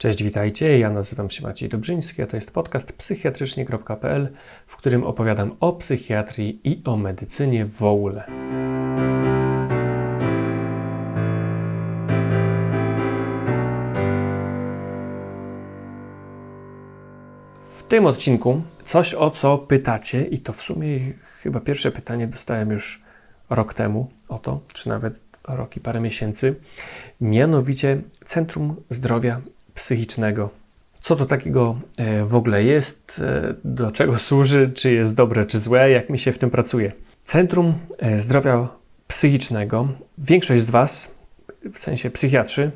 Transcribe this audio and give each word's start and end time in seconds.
Cześć, 0.00 0.22
witajcie. 0.22 0.78
Ja 0.78 0.90
nazywam 0.90 1.30
się 1.30 1.42
Maciej 1.42 1.68
Dobrzyński, 1.68 2.22
a 2.22 2.26
to 2.26 2.36
jest 2.36 2.54
podcast 2.54 2.92
psychiatrycznie.pl, 2.92 4.28
w 4.66 4.76
którym 4.76 5.04
opowiadam 5.04 5.56
o 5.60 5.72
psychiatrii 5.72 6.60
i 6.64 6.84
o 6.84 6.96
medycynie 6.96 7.66
w 7.66 7.82
ogóle. 7.82 8.24
W 17.60 17.82
tym 17.88 18.06
odcinku 18.06 18.62
coś, 18.84 19.14
o 19.14 19.30
co 19.30 19.58
pytacie, 19.58 20.24
i 20.24 20.38
to 20.38 20.52
w 20.52 20.62
sumie 20.62 21.12
chyba 21.42 21.60
pierwsze 21.60 21.92
pytanie 21.92 22.26
dostałem 22.26 22.70
już 22.70 23.02
rok 23.50 23.74
temu 23.74 24.10
o 24.28 24.38
to, 24.38 24.60
czy 24.72 24.88
nawet 24.88 25.20
rok 25.48 25.76
i 25.76 25.80
parę 25.80 26.00
miesięcy, 26.00 26.54
mianowicie 27.20 28.00
Centrum 28.24 28.76
Zdrowia 28.90 29.40
Psychicznego. 29.80 30.50
Co 31.00 31.16
to 31.16 31.26
takiego 31.26 31.80
e, 31.96 32.24
w 32.24 32.34
ogóle 32.34 32.64
jest, 32.64 33.22
e, 33.24 33.54
do 33.64 33.92
czego 33.92 34.18
służy, 34.18 34.70
czy 34.74 34.92
jest 34.92 35.14
dobre, 35.14 35.44
czy 35.44 35.60
złe, 35.60 35.90
jak 35.90 36.10
mi 36.10 36.18
się 36.18 36.32
w 36.32 36.38
tym 36.38 36.50
pracuje. 36.50 36.92
Centrum 37.24 37.74
e, 37.98 38.18
Zdrowia 38.18 38.68
Psychicznego, 39.08 39.88
większość 40.18 40.62
z 40.62 40.70
Was, 40.70 41.14
w 41.72 41.78
sensie 41.78 42.10
psychiatrzy, 42.10 42.70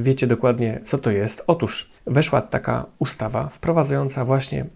wiecie 0.00 0.26
dokładnie, 0.26 0.80
co 0.84 0.98
to 0.98 1.10
jest. 1.10 1.44
Otóż 1.46 1.90
weszła 2.06 2.42
taka 2.42 2.86
ustawa 2.98 3.48
wprowadzająca 3.48 4.24
właśnie 4.24 4.66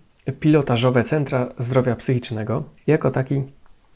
pilotażowe 0.40 1.04
centra 1.04 1.48
zdrowia 1.58 1.96
psychicznego 1.96 2.64
jako 2.86 3.10
taki 3.10 3.42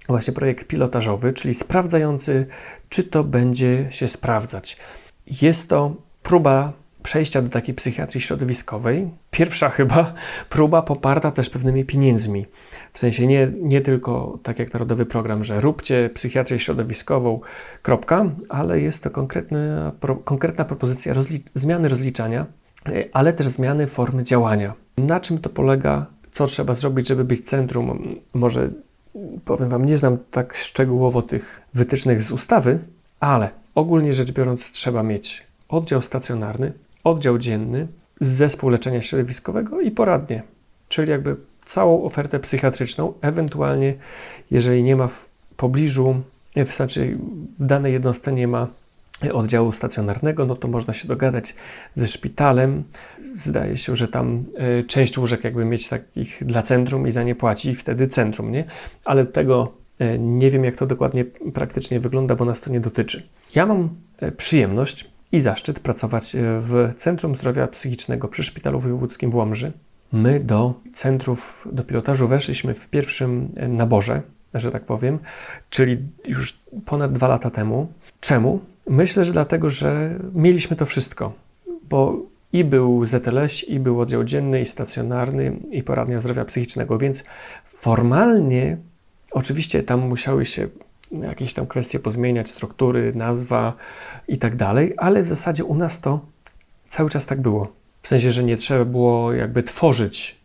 właśnie 0.09 0.33
projekt 0.33 0.66
pilotażowy, 0.66 1.33
czyli 1.33 1.55
sprawdzający, 1.55 2.47
czy 2.89 3.05
to 3.05 3.25
będzie 3.25 3.87
się 3.91 4.09
sprawdzać. 4.09 4.77
Jest 5.27 5.69
to 5.69 5.95
próba 6.23 6.73
przejścia 7.04 7.42
do 7.42 7.48
takiej 7.48 7.74
psychiatrii 7.74 8.20
środowiskowej. 8.20 9.10
Pierwsza 9.30 9.68
chyba 9.68 10.14
próba 10.50 10.82
poparta 10.82 11.30
też 11.30 11.50
pewnymi 11.50 11.84
pieniędzmi. 11.84 12.46
W 12.92 12.98
sensie 12.98 13.27
nie, 13.27 13.52
nie 13.61 13.80
tylko 13.80 14.38
tak 14.42 14.58
jak 14.58 14.72
narodowy 14.72 15.06
program, 15.06 15.44
że 15.44 15.61
róbcie 15.61 16.11
psychiatrię 16.14 16.58
środowiskową, 16.58 17.41
kropka, 17.83 18.24
ale 18.48 18.80
jest 18.80 19.02
to 19.02 19.11
konkretna, 19.11 19.92
pro, 20.00 20.16
konkretna 20.16 20.64
propozycja 20.64 21.14
zmiany 21.55 21.88
rozliczania, 21.88 22.46
ale 23.12 23.33
też 23.33 23.46
zmiany 23.46 23.86
formy 23.86 24.22
działania. 24.22 24.74
Na 24.98 25.20
czym 25.20 25.39
to 25.39 25.50
polega? 25.50 26.06
Co 26.33 26.46
trzeba 26.46 26.74
zrobić, 26.74 27.08
żeby 27.08 27.24
być 27.24 27.48
centrum? 27.48 28.16
Może 28.34 28.70
powiem 29.44 29.68
Wam, 29.68 29.84
nie 29.84 29.96
znam 29.96 30.18
tak 30.30 30.55
szczegółowo 30.55 31.22
tych 31.22 31.61
wytycznych 31.74 32.22
z 32.22 32.33
ustawy, 32.33 32.78
ale 33.20 33.50
ogólnie 33.74 34.12
rzecz 34.12 34.33
biorąc, 34.33 34.70
trzeba 34.70 35.02
mieć 35.02 35.46
oddział 35.68 36.02
stacjonarny, 36.02 36.72
oddział 37.05 37.38
dzienny, 37.38 37.88
zespół 38.20 38.70
leczenia 38.70 39.02
środowiskowego 39.02 39.80
i 39.80 39.91
poradnie, 39.91 40.42
czyli 40.88 41.11
jakby 41.11 41.36
całą 41.64 42.05
ofertę 42.05 42.41
psychiatryczną, 42.41 43.12
ewentualnie 43.20 43.94
jeżeli 44.50 44.83
nie 44.83 44.96
ma 44.96 45.08
w 45.08 45.28
pobliżu, 45.56 46.22
w 46.56 46.69
znaczy 46.69 47.19
w 47.58 47.64
danej 47.64 47.92
jednostce 47.92 48.33
nie 48.33 48.48
ma 48.48 48.69
oddziału 49.33 49.72
stacjonarnego, 49.72 50.44
no 50.44 50.56
to 50.56 50.69
można 50.69 50.92
się 50.92 51.08
dogadać 51.08 51.55
ze 51.94 52.08
szpitalem. 52.08 52.84
Zdaje 53.34 53.77
się, 53.77 53.96
że 53.96 54.08
tam 54.08 54.44
e, 54.56 54.83
część 54.83 55.18
łóżek 55.18 55.44
jakby 55.44 55.64
mieć 55.64 55.89
takich 55.89 56.44
dla 56.44 56.62
centrum 56.62 57.08
i 57.08 57.12
za 57.12 57.22
nie 57.22 57.34
płaci 57.34 57.74
wtedy 57.74 58.06
centrum, 58.06 58.52
nie? 58.52 58.64
Ale 59.05 59.27
tego 59.27 59.72
e, 59.98 60.18
nie 60.18 60.50
wiem, 60.50 60.64
jak 60.64 60.77
to 60.77 60.86
dokładnie 60.86 61.24
praktycznie 61.55 62.00
wygląda, 62.00 62.34
bo 62.34 62.44
nas 62.44 62.61
to 62.61 62.70
nie 62.70 62.80
dotyczy. 62.80 63.22
Ja 63.55 63.66
mam 63.66 63.89
e, 64.18 64.33
przyjemność 64.33 65.11
i 65.33 65.41
zaszczyt 65.41 65.80
pracować 65.80 66.36
w 66.39 66.92
Centrum 66.97 67.34
Zdrowia 67.34 67.67
Psychicznego 67.67 68.28
przy 68.28 68.44
Szpitalu 68.44 68.80
Wojewódzkim 68.80 69.30
w 69.30 69.34
Łomży. 69.34 69.72
My 70.12 70.41
do 70.41 70.75
centrów, 70.92 71.69
do 71.72 71.84
pilotażu 71.84 72.28
weszliśmy 72.28 72.75
w 72.75 72.89
pierwszym 72.89 73.48
naborze, 73.69 74.22
że 74.55 74.70
tak 74.70 74.84
powiem, 74.84 75.19
czyli 75.70 75.98
już 76.24 76.61
ponad 76.85 77.12
dwa 77.12 77.29
lata 77.29 77.51
temu. 77.51 77.92
Czemu? 78.20 78.61
Myślę, 78.89 79.24
że 79.24 79.33
dlatego, 79.33 79.70
że 79.70 80.18
mieliśmy 80.35 80.77
to 80.77 80.86
wszystko, 80.86 81.33
bo 81.91 82.17
i 82.52 82.64
był 82.64 83.05
ZLS, 83.05 83.64
i 83.64 83.80
był 83.80 84.01
oddział 84.01 84.24
dzienny, 84.24 84.61
i 84.61 84.67
stacjonarny, 84.67 85.56
i 85.70 85.83
poradnia 85.83 86.20
zdrowia 86.20 86.45
psychicznego, 86.45 86.98
więc 86.98 87.24
formalnie 87.64 88.77
oczywiście 89.33 89.83
tam 89.83 90.01
musiały 90.01 90.45
się 90.45 90.68
jakieś 91.23 91.55
tam 91.55 91.67
kwestie 91.67 91.98
pozmieniać, 91.98 92.48
struktury, 92.48 93.13
nazwa 93.14 93.73
i 94.29 94.39
tak 94.39 94.57
dalej, 94.57 94.95
ale 94.97 95.23
w 95.23 95.29
zasadzie 95.29 95.64
u 95.64 95.75
nas 95.75 96.01
to 96.01 96.20
cały 96.86 97.11
czas 97.11 97.27
tak 97.27 97.41
było. 97.41 97.73
W 98.02 98.08
sensie, 98.08 98.33
że 98.33 98.45
nie 98.45 98.57
trzeba 98.57 98.85
było 98.85 99.33
jakby 99.33 99.63
tworzyć 99.63 100.36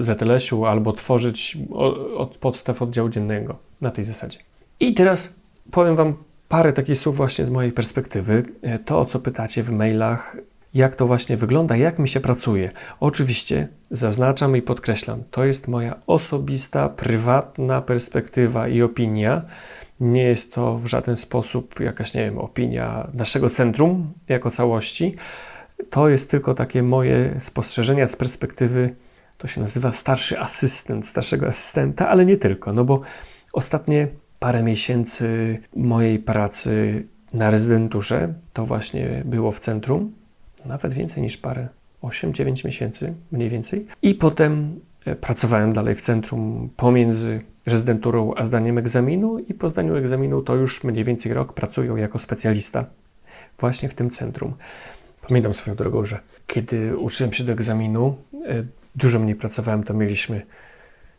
ZLS-u 0.00 0.66
albo 0.66 0.92
tworzyć 0.92 1.58
od 2.16 2.36
podstaw 2.36 2.82
oddziału 2.82 3.08
dziennego 3.08 3.56
na 3.80 3.90
tej 3.90 4.04
zasadzie. 4.04 4.38
I 4.80 4.94
teraz 4.94 5.34
powiem 5.70 5.96
Wam 5.96 6.14
parę 6.48 6.72
takich 6.72 6.98
słów 6.98 7.16
właśnie 7.16 7.46
z 7.46 7.50
mojej 7.50 7.72
perspektywy. 7.72 8.42
E, 8.62 8.78
to, 8.78 9.00
o 9.00 9.04
co 9.04 9.20
pytacie 9.20 9.62
w 9.62 9.70
mailach, 9.70 10.36
jak 10.74 10.96
to 10.96 11.06
właśnie 11.06 11.36
wygląda, 11.36 11.76
jak 11.76 11.98
mi 11.98 12.08
się 12.08 12.20
pracuje. 12.20 12.70
Oczywiście 13.00 13.68
zaznaczam 13.90 14.56
i 14.56 14.62
podkreślam, 14.62 15.22
to 15.30 15.44
jest 15.44 15.68
moja 15.68 15.96
osobista, 16.06 16.88
prywatna 16.88 17.82
perspektywa 17.82 18.68
i 18.68 18.82
opinia. 18.82 19.42
Nie 20.00 20.22
jest 20.22 20.54
to 20.54 20.76
w 20.76 20.86
żaden 20.86 21.16
sposób 21.16 21.80
jakaś, 21.80 22.14
nie 22.14 22.24
wiem, 22.24 22.38
opinia 22.38 23.10
naszego 23.14 23.50
centrum 23.50 24.12
jako 24.28 24.50
całości. 24.50 25.14
To 25.90 26.08
jest 26.08 26.30
tylko 26.30 26.54
takie 26.54 26.82
moje 26.82 27.36
spostrzeżenia 27.40 28.06
z 28.06 28.16
perspektywy, 28.16 28.94
to 29.38 29.46
się 29.46 29.60
nazywa 29.60 29.92
starszy 29.92 30.40
asystent, 30.40 31.06
starszego 31.06 31.46
asystenta, 31.46 32.08
ale 32.08 32.26
nie 32.26 32.36
tylko, 32.36 32.72
no 32.72 32.84
bo 32.84 33.00
ostatnie 33.52 34.08
parę 34.38 34.62
miesięcy 34.62 35.58
mojej 35.76 36.18
pracy 36.18 37.04
na 37.32 37.50
rezydenturze 37.50 38.34
to 38.52 38.66
właśnie 38.66 39.22
było 39.24 39.52
w 39.52 39.60
centrum, 39.60 40.12
nawet 40.66 40.94
więcej 40.94 41.22
niż 41.22 41.36
parę, 41.36 41.68
8-9 42.02 42.64
miesięcy 42.64 43.14
mniej 43.32 43.48
więcej. 43.48 43.86
I 44.02 44.14
potem 44.14 44.80
e, 45.04 45.16
pracowałem 45.16 45.72
dalej 45.72 45.94
w 45.94 46.00
centrum 46.00 46.70
pomiędzy 46.76 47.40
rezydenturą 47.66 48.34
a 48.34 48.44
zdaniem 48.44 48.78
egzaminu 48.78 49.38
i 49.38 49.54
po 49.54 49.68
zdaniu 49.68 49.96
egzaminu 49.96 50.42
to 50.42 50.54
już 50.54 50.84
mniej 50.84 51.04
więcej 51.04 51.32
rok 51.32 51.52
pracuję 51.52 51.94
jako 51.96 52.18
specjalista 52.18 52.86
właśnie 53.58 53.88
w 53.88 53.94
tym 53.94 54.10
centrum. 54.10 54.54
Pamiętam 55.28 55.54
swoją 55.54 55.76
drogą, 55.76 56.04
że 56.04 56.20
kiedy 56.46 56.96
uczyłem 56.96 57.32
się 57.32 57.44
do 57.44 57.52
egzaminu, 57.52 58.16
e, 58.46 58.64
dużo 58.94 59.18
mniej 59.18 59.34
pracowałem, 59.34 59.84
to 59.84 59.94
mieliśmy, 59.94 60.46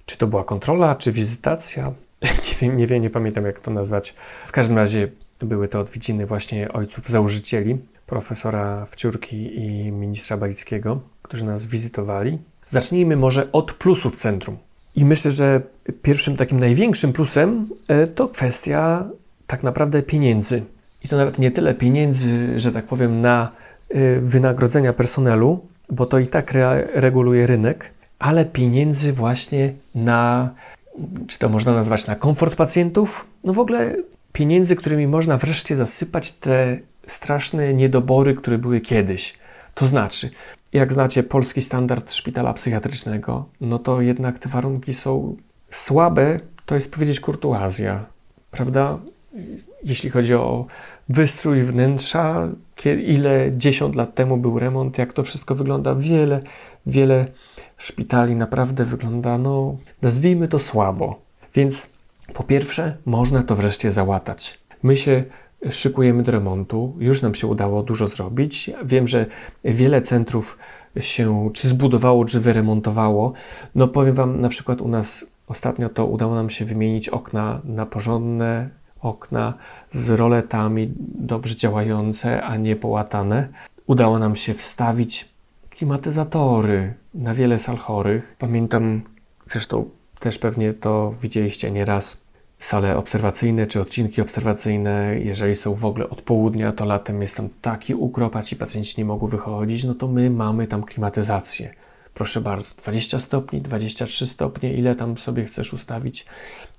czy 0.05 0.17
to 0.17 0.28
była 0.28 0.44
kontrola, 0.44 0.95
czy 0.95 1.11
wizytacja, 1.11 1.94
nie 2.22 2.55
wiem, 2.61 2.78
nie 2.78 2.88
wiem, 2.88 3.01
nie 3.01 3.09
pamiętam 3.09 3.45
jak 3.45 3.59
to 3.59 3.72
nazwać. 3.72 4.16
W 4.47 4.51
każdym 4.51 4.78
razie 4.78 5.07
były 5.39 5.67
to 5.67 5.79
odwiedziny 5.79 6.25
właśnie 6.25 6.73
ojców 6.73 7.07
założycieli, 7.07 7.78
profesora 8.05 8.85
Wciurki 8.85 9.59
i 9.59 9.91
ministra 9.91 10.38
Balickiego, 10.38 10.99
którzy 11.21 11.45
nas 11.45 11.66
wizytowali. 11.66 12.39
Zacznijmy 12.66 13.16
może 13.16 13.51
od 13.51 13.73
plusów 13.73 14.16
centrum. 14.16 14.57
I 14.95 15.05
myślę, 15.05 15.31
że 15.31 15.61
pierwszym 16.01 16.38
takim 16.38 16.59
największym 16.59 17.13
plusem 17.13 17.69
e, 17.88 18.07
to 18.07 18.27
kwestia 18.27 19.05
tak 19.47 19.63
naprawdę 19.63 20.03
pieniędzy. 20.03 20.63
I 21.03 21.07
to 21.07 21.17
nawet 21.17 21.39
nie 21.39 21.51
tyle 21.51 21.73
pieniędzy, 21.73 22.59
że 22.59 22.71
tak 22.71 22.85
powiem, 22.85 23.21
na 23.21 23.51
e, 23.89 24.19
wynagrodzenia 24.19 24.93
personelu, 24.93 25.66
bo 25.89 26.05
to 26.05 26.19
i 26.19 26.27
tak 26.27 26.55
re 26.55 26.87
reguluje 26.93 27.47
rynek, 27.47 27.91
ale 28.19 28.45
pieniędzy 28.45 29.13
właśnie 29.13 29.73
na 29.95 30.49
czy 31.27 31.39
to 31.39 31.49
można 31.49 31.73
nazwać 31.73 32.07
na 32.07 32.16
komfort 32.16 32.55
pacjentów? 32.55 33.25
No 33.43 33.53
w 33.53 33.59
ogóle 33.59 33.95
pieniędzy, 34.33 34.75
którymi 34.75 35.07
można 35.07 35.37
wreszcie 35.37 35.75
zasypać 35.75 36.31
te 36.31 36.79
straszne 37.07 37.73
niedobory, 37.73 38.35
które 38.35 38.57
były 38.57 38.81
kiedyś. 38.81 39.38
To 39.75 39.88
znaczy, 39.88 40.29
jak 40.73 40.93
znacie 40.93 41.23
polski 41.23 41.61
standard 41.61 42.13
szpitala 42.13 42.53
psychiatrycznego, 42.53 43.46
no 43.61 43.79
to 43.79 44.02
jednak 44.02 44.40
te 44.40 44.49
warunki 44.49 44.93
są 44.93 45.35
słabe, 45.72 46.40
to 46.66 46.75
jest 46.75 46.93
powiedzieć 46.93 47.19
kurtuazja, 47.19 48.05
prawda? 48.52 48.99
Jeśli 49.84 50.09
chodzi 50.09 50.34
o 50.34 50.66
wystrój 51.09 51.63
wnętrza, 51.63 52.47
ile 53.05 53.51
dziesiąt 53.58 53.96
lat 53.96 54.16
temu 54.16 54.37
był 54.37 54.59
remont, 54.59 54.97
jak 54.97 55.13
to 55.13 55.23
wszystko 55.23 55.55
wygląda, 55.55 55.96
wiele, 55.96 56.40
wiele 56.85 57.28
szpitali 57.78 58.35
naprawdę 58.35 58.85
wygląda, 58.85 59.37
no, 59.37 59.78
nazwijmy 60.01 60.47
to 60.47 60.59
słabo. 60.59 61.22
Więc 61.53 61.90
po 62.34 62.43
pierwsze, 62.43 62.97
można 63.05 63.43
to 63.43 63.55
wreszcie 63.55 63.91
załatać. 63.91 64.59
My 64.84 64.97
się 64.97 65.23
szykujemy 65.70 66.23
do 66.23 66.32
remontu, 66.32 66.96
już 67.00 67.22
nam 67.22 67.35
się 67.35 67.47
udało 67.47 67.84
dużo 67.84 68.08
zrobić. 68.08 68.72
Wiem, 68.84 69.08
że 69.08 69.26
wiele 69.64 70.02
centrów 70.02 70.58
się 71.00 71.50
czy 71.53 71.67
zbudowało, 71.67 72.26
czy 72.26 72.40
wyremontowało. 72.40 73.34
No 73.76 73.88
powiem 73.88 74.16
Wam, 74.16 74.40
na 74.40 74.50
przykład 74.50 74.82
u 74.82 74.88
nas 74.88 75.26
ostatnio 75.47 75.90
to 75.90 76.06
udało 76.06 76.35
nam 76.35 76.50
się 76.50 76.66
wymienić 76.66 77.09
okna 77.09 77.62
na 77.64 77.85
porządne, 77.85 78.70
okna 79.02 79.53
z 79.91 80.09
roletami 80.09 80.94
dobrze 81.20 81.56
działające, 81.56 82.44
a 82.44 82.56
nie 82.56 82.76
połatane. 82.76 83.47
Udało 83.88 84.20
nam 84.20 84.35
się 84.35 84.53
wstawić 84.53 85.29
klimatyzatory 85.70 86.94
na 87.14 87.34
wiele 87.34 87.58
sal 87.58 87.78
chorych. 87.78 88.35
Pamiętam, 88.40 89.02
zresztą 89.46 89.90
też 90.20 90.40
pewnie 90.40 90.73
to 90.73 91.11
widzieliście 91.22 91.72
nieraz, 91.72 92.24
sale 92.59 92.97
obserwacyjne 92.97 93.67
czy 93.67 93.81
odcinki 93.81 94.22
obserwacyjne, 94.22 95.16
jeżeli 95.19 95.55
są 95.55 95.73
w 95.73 95.85
ogóle 95.85 96.09
od 96.09 96.22
południa, 96.22 96.72
to 96.72 96.85
latem 96.85 97.22
jest 97.22 97.37
tam 97.37 97.49
taki 97.61 97.96
ukrop, 97.96 98.35
a 98.35 98.43
ci 98.43 98.55
pacjenci 98.55 98.96
nie 98.97 99.05
mogą 99.05 99.28
wychodzić, 99.28 99.84
no 99.84 99.93
to 99.93 100.07
my 100.07 100.29
mamy 100.29 100.67
tam 100.67 100.84
klimatyzację. 100.84 101.73
Proszę 102.13 102.41
bardzo, 102.41 102.69
20 102.78 103.19
stopni, 103.19 103.61
23 103.61 104.25
stopnie, 104.25 104.73
ile 104.73 104.96
tam 104.96 105.17
sobie 105.17 105.46
chcesz 105.46 105.73
ustawić. 105.73 106.25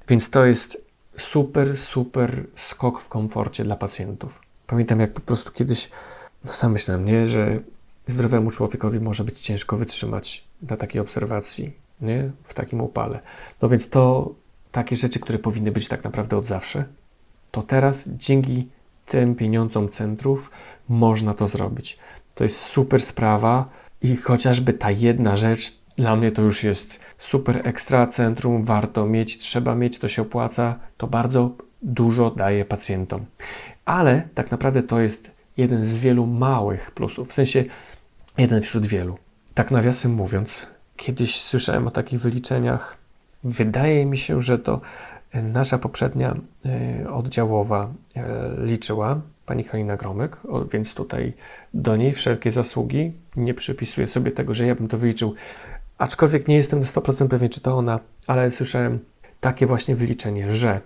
Więc 0.09 0.31
to 0.31 0.45
jest 0.45 0.85
super, 1.17 1.79
super 1.79 2.47
skok 2.57 3.01
w 3.01 3.09
komforcie 3.09 3.65
dla 3.65 3.77
pacjentów. 3.77 4.41
Pamiętam, 4.67 5.01
jak 5.01 5.13
po 5.13 5.21
prostu 5.21 5.53
kiedyś, 5.53 5.91
no 6.45 6.53
sam 6.53 6.73
myślałem, 6.73 7.05
nie, 7.05 7.27
że 7.27 7.61
zdrowemu 8.07 8.51
człowiekowi 8.51 9.01
może 9.01 9.25
być 9.25 9.41
ciężko 9.41 9.77
wytrzymać 9.77 10.45
na 10.63 10.77
takiej 10.77 11.01
obserwacji, 11.01 11.73
nie, 12.01 12.31
w 12.43 12.55
takim 12.55 12.81
upale. 12.81 13.21
No 13.63 13.69
więc 13.69 13.89
to 13.89 14.35
takie 14.77 14.97
rzeczy, 14.97 15.21
które 15.21 15.39
powinny 15.39 15.73
być 15.73 15.89
tak 15.89 16.05
naprawdę 16.05 16.37
od 16.37 16.47
zawsze, 16.47 16.85
to 17.51 17.63
teraz 17.63 18.09
dzięki 18.09 18.69
tym 19.07 19.35
pieniądzom 19.35 19.89
centrów 19.89 20.51
można 20.89 21.35
to 21.35 21.47
zrobić. 21.47 21.99
To 22.35 22.45
jest 22.45 22.61
super 22.61 23.03
sprawa 23.03 23.69
i 24.03 24.17
chociażby 24.17 24.73
ta 24.73 24.91
jedna 24.91 25.37
rzecz 25.37 25.73
dla 25.97 26.17
mnie 26.17 26.33
to 26.33 26.43
już 26.43 26.65
jest 26.65 27.01
super 27.19 27.61
ekstra 27.69 28.07
centrum, 28.07 28.65
warto 28.65 29.07
mieć, 29.07 29.39
trzeba 29.39 29.75
mieć, 29.75 29.99
to 29.99 30.09
się 30.09 30.23
opłaca, 30.23 30.79
to 30.97 31.07
bardzo 31.07 31.51
dużo 31.83 32.31
daje 32.31 32.65
pacjentom. 32.65 33.25
Ale 33.85 34.29
tak 34.35 34.51
naprawdę 34.51 34.83
to 34.83 35.01
jest 35.01 35.31
jeden 35.57 35.85
z 35.85 35.97
wielu 35.97 36.27
małych 36.27 36.91
plusów, 36.91 37.29
w 37.29 37.33
sensie 37.33 37.65
jeden 38.39 38.63
wśród 38.63 38.87
wielu. 38.87 39.19
Tak 39.55 39.71
nawiasem 39.71 40.13
mówiąc, 40.13 40.67
kiedyś 40.97 41.41
słyszałem 41.41 41.87
o 41.87 41.91
takich 41.91 42.21
wyliczeniach 42.21 43.06
Wydaje 43.45 44.07
mi 44.07 44.19
się, 44.19 44.41
że 44.41 44.59
to 44.59 44.81
e, 45.33 45.43
nasza 45.43 45.79
poprzednia 45.79 46.37
e, 46.67 47.11
oddziałowa 47.11 47.93
e, 48.17 48.25
liczyła, 48.59 49.21
pani 49.47 49.65
Halina 49.65 49.97
Gromek, 49.97 50.37
więc 50.73 50.95
tutaj 50.95 51.33
do 51.75 51.97
niej 51.97 52.13
wszelkie 52.13 52.51
zasługi. 52.51 53.13
Nie 53.37 53.55
przypisuję 53.55 54.07
sobie 54.07 54.31
tego, 54.31 54.55
że 54.55 54.67
ja 54.67 54.75
bym 54.75 54.89
to 54.89 54.99
wyliczył, 54.99 55.35
aczkolwiek 55.99 56.49
nie 56.49 56.57
jestem 56.57 56.79
na 56.79 56.87
100% 56.87 57.29
pewien, 57.29 57.49
czy 57.49 57.61
to 57.61 57.77
ona, 57.77 58.01
ale 58.27 58.51
słyszałem 58.51 58.99
takie 59.41 59.67
właśnie 59.67 59.95
wyliczenie, 59.95 60.53
że 60.53 60.81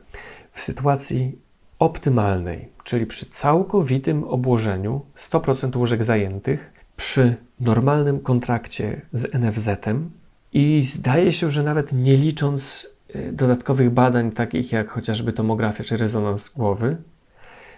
w 0.53 0.61
sytuacji 0.61 1.39
optymalnej, 1.79 2.69
czyli 2.85 3.07
przy 3.07 3.27
całkowitym 3.27 4.25
obłożeniu 4.25 5.01
100% 5.17 5.77
łóżek 5.77 6.05
zajętych, 6.05 6.73
przy 6.97 7.37
normalnym 7.61 8.21
kontrakcie 8.21 9.01
z 9.13 9.35
NFZ-em, 9.35 10.11
i 10.53 10.83
zdaje 10.83 11.33
się, 11.33 11.51
że 11.51 11.63
nawet 11.63 11.93
nie 11.93 12.15
licząc 12.15 12.89
e, 13.15 13.33
dodatkowych 13.33 13.91
badań, 13.91 14.31
takich 14.33 14.73
jak 14.73 14.91
chociażby 14.91 15.33
tomografia 15.33 15.85
czy 15.85 15.97
rezonans 15.97 16.49
głowy, 16.49 16.97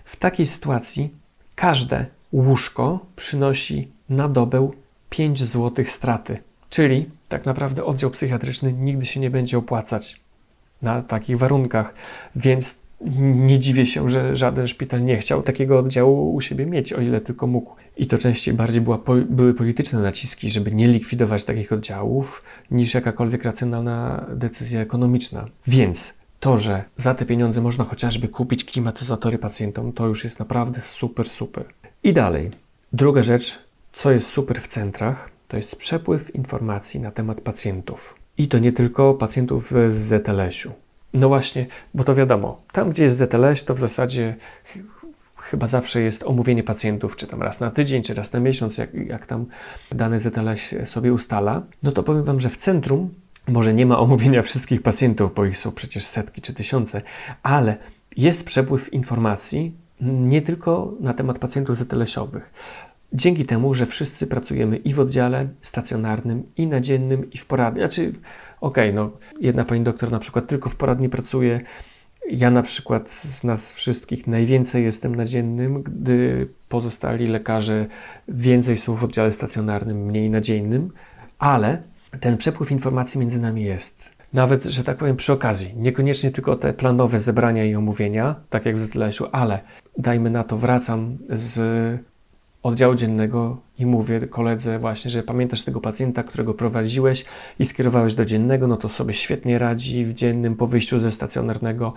w 0.05 0.17
takiej 0.17 0.47
sytuacji 0.47 1.15
każde 1.55 2.07
łóżko 2.33 3.07
przynosi 3.17 3.89
na 4.09 4.29
dobę 4.29 4.71
5 5.11 5.45
zł 5.45 5.85
straty. 5.87 6.39
Czyli 6.71 7.11
tak 7.29 7.47
naprawdę 7.47 7.85
oddział 7.85 8.11
psychiatryczny 8.11 8.73
nigdy 8.73 9.05
się 9.05 9.21
nie 9.21 9.31
będzie 9.31 9.59
opłacać 9.59 10.21
na 10.83 11.03
takich 11.03 11.39
warunkach, 11.39 11.95
więc 12.37 12.79
nie 13.21 13.59
dziwię 13.59 13.87
się, 13.87 14.09
że 14.09 14.37
żaden 14.37 14.69
szpital 14.69 15.05
nie 15.05 15.19
chciał 15.19 15.43
takiego 15.43 15.79
oddziału 15.79 16.35
u 16.35 16.41
siebie 16.41 16.67
mieć, 16.67 16.93
o 16.93 17.01
ile 17.01 17.21
tylko 17.21 17.47
mógł. 17.47 17.82
I 17.97 18.07
to 18.07 18.19
częściej 18.19 18.55
bardziej 18.55 18.81
była, 18.81 18.99
były 19.29 19.55
polityczne 19.55 20.01
naciski, 20.01 20.51
żeby 20.51 20.73
nie 20.73 20.89
likwidować 20.89 21.45
takich 21.45 21.73
oddziałów, 21.73 22.43
niż 22.71 22.95
jakakolwiek 22.95 23.45
racjonalna 23.45 24.27
decyzja 24.35 24.81
ekonomiczna. 24.81 25.49
Więc 25.67 26.15
to, 26.41 26.59
że 26.59 26.85
za 26.97 27.15
te 27.15 27.27
pieniądze 27.27 27.61
można 27.61 27.85
chociażby 27.85 28.29
kupić 28.29 28.65
klimatyzatory 28.65 29.39
pacjentom, 29.39 29.93
to 29.93 30.07
już 30.07 30.25
jest 30.25 30.39
naprawdę 30.39 30.81
super, 30.81 31.29
super. 31.29 31.65
I 32.05 32.13
dalej. 32.13 32.51
Druga 32.93 33.23
rzecz, 33.23 33.59
co 33.93 34.11
jest 34.11 34.27
super 34.27 34.61
w 34.61 34.69
centrach, 34.69 35.31
to 35.49 35.57
jest 35.57 35.77
przepływ 35.77 36.35
informacji 36.35 37.01
na 37.01 37.11
temat 37.11 37.41
pacjentów. 37.41 38.15
I 38.39 38.49
to 38.49 38.59
nie 38.59 38.73
tylko 38.73 39.15
pacjentów 39.15 39.73
z 39.89 39.95
ZLS-u. 39.95 40.73
No 41.15 41.29
właśnie, 41.29 41.67
bo 41.95 42.05
to 42.05 42.15
wiadomo, 42.15 42.63
tam 42.73 42.91
gdzie 42.91 43.05
jest 43.05 43.17
ZLS, 43.17 43.65
to 43.65 43.75
w 43.75 43.79
zasadzie 43.79 44.37
chyba 45.43 45.67
zawsze 45.67 46.01
jest 46.01 46.23
omówienie 46.23 46.63
pacjentów, 46.63 47.17
czy 47.17 47.27
tam 47.27 47.43
raz 47.43 47.61
na 47.61 47.71
tydzień, 47.71 48.03
czy 48.03 48.15
raz 48.15 48.33
na 48.33 48.41
miesiąc, 48.41 48.79
jak, 48.79 48.95
jak 48.95 49.27
tam 49.27 49.47
dane 49.91 50.19
ZLS 50.19 50.75
sobie 50.85 51.13
ustala. 51.13 51.63
No 51.83 51.93
to 51.93 52.03
powiem 52.03 52.23
Wam, 52.23 52.41
że 52.41 52.49
w 52.49 52.57
centrum 52.57 53.15
może 53.49 53.75
nie 53.75 53.87
ma 53.87 53.99
omówienia 53.99 54.43
wszystkich 54.43 54.83
pacjentów, 54.83 55.35
bo 55.35 55.45
ich 55.45 55.57
są 55.57 55.73
przecież 55.73 56.05
setki 56.05 56.41
czy 56.41 56.55
tysiące, 56.55 57.03
ale 57.43 57.77
jest 58.17 58.45
przepływ 58.45 58.93
informacji 58.93 59.75
nie 60.01 60.43
tylko 60.43 60.95
na 61.01 61.15
temat 61.15 61.39
pacjentów 61.39 61.77
ZLS-owych. 61.77 62.53
Dzięki 63.13 63.45
temu, 63.45 63.75
że 63.75 63.87
wszyscy 63.87 64.27
pracujemy 64.27 64.77
i 64.77 64.95
w 64.95 65.01
oddziale 65.01 65.49
stacjonarnym, 65.61 66.43
i 66.57 66.67
nadziennym, 66.67 67.31
i 67.31 67.39
w 67.39 67.47
poradni. 67.47 67.81
Znaczy, 67.81 68.13
okej, 68.61 68.91
okay, 68.91 68.93
no, 68.93 69.11
jedna 69.41 69.65
pani 69.65 69.85
doktor 69.85 70.11
na 70.11 70.19
przykład 70.19 70.47
tylko 70.47 70.71
w 70.71 70.77
poradni 70.77 71.09
pracuje. 71.09 71.61
Ja 72.31 72.51
na 72.51 72.63
przykład 72.63 73.11
z 73.11 73.45
nas 73.45 73.73
wszystkich 73.73 74.27
najwięcej 74.27 74.85
jestem 74.85 75.15
nadziennym, 75.15 75.83
gdy 75.83 76.49
pozostali 76.69 77.27
lekarze 77.27 77.87
więcej 78.29 78.77
są 78.77 78.95
w 78.95 79.05
oddziale 79.05 79.33
stacjonarnym, 79.33 80.07
mniej 80.07 80.31
nadziennym, 80.31 80.93
ale 81.39 81.83
ten 82.21 82.37
przepływ 82.37 82.71
informacji 82.71 83.21
między 83.21 83.41
nami 83.41 83.65
jest. 83.65 84.11
Nawet, 84.33 84.65
że 84.65 84.85
tak 84.85 84.97
powiem, 84.97 85.17
przy 85.17 85.33
okazji, 85.33 85.75
niekoniecznie 85.77 86.31
tylko 86.31 86.57
te 86.57 86.73
planowe 86.73 87.19
zebrania 87.19 87.65
i 87.65 87.75
omówienia, 87.75 88.35
tak 88.51 88.67
jak 88.67 88.77
w 88.77 88.79
ZTLS-u, 88.79 89.27
ale 89.33 89.61
dajmy 89.99 90.31
na 90.31 90.45
to, 90.45 90.57
wracam 90.57 91.19
z 91.31 92.03
oddziału 92.63 92.95
dziennego 92.95 93.57
i 93.79 93.87
mówię 93.87 94.21
koledze 94.21 94.79
właśnie, 94.79 95.11
że 95.11 95.23
pamiętasz 95.23 95.63
tego 95.63 95.81
pacjenta, 95.81 96.23
którego 96.23 96.55
prowadziłeś 96.55 97.25
i 97.59 97.65
skierowałeś 97.65 98.15
do 98.15 98.25
dziennego, 98.25 98.67
no 98.67 98.77
to 98.77 98.89
sobie 98.89 99.15
świetnie 99.15 99.59
radzi 99.59 100.05
w 100.05 100.13
dziennym, 100.15 100.57
po 100.57 100.67
wyjściu 100.67 100.99
ze 100.99 101.13
stacjonarnego. 101.13 101.93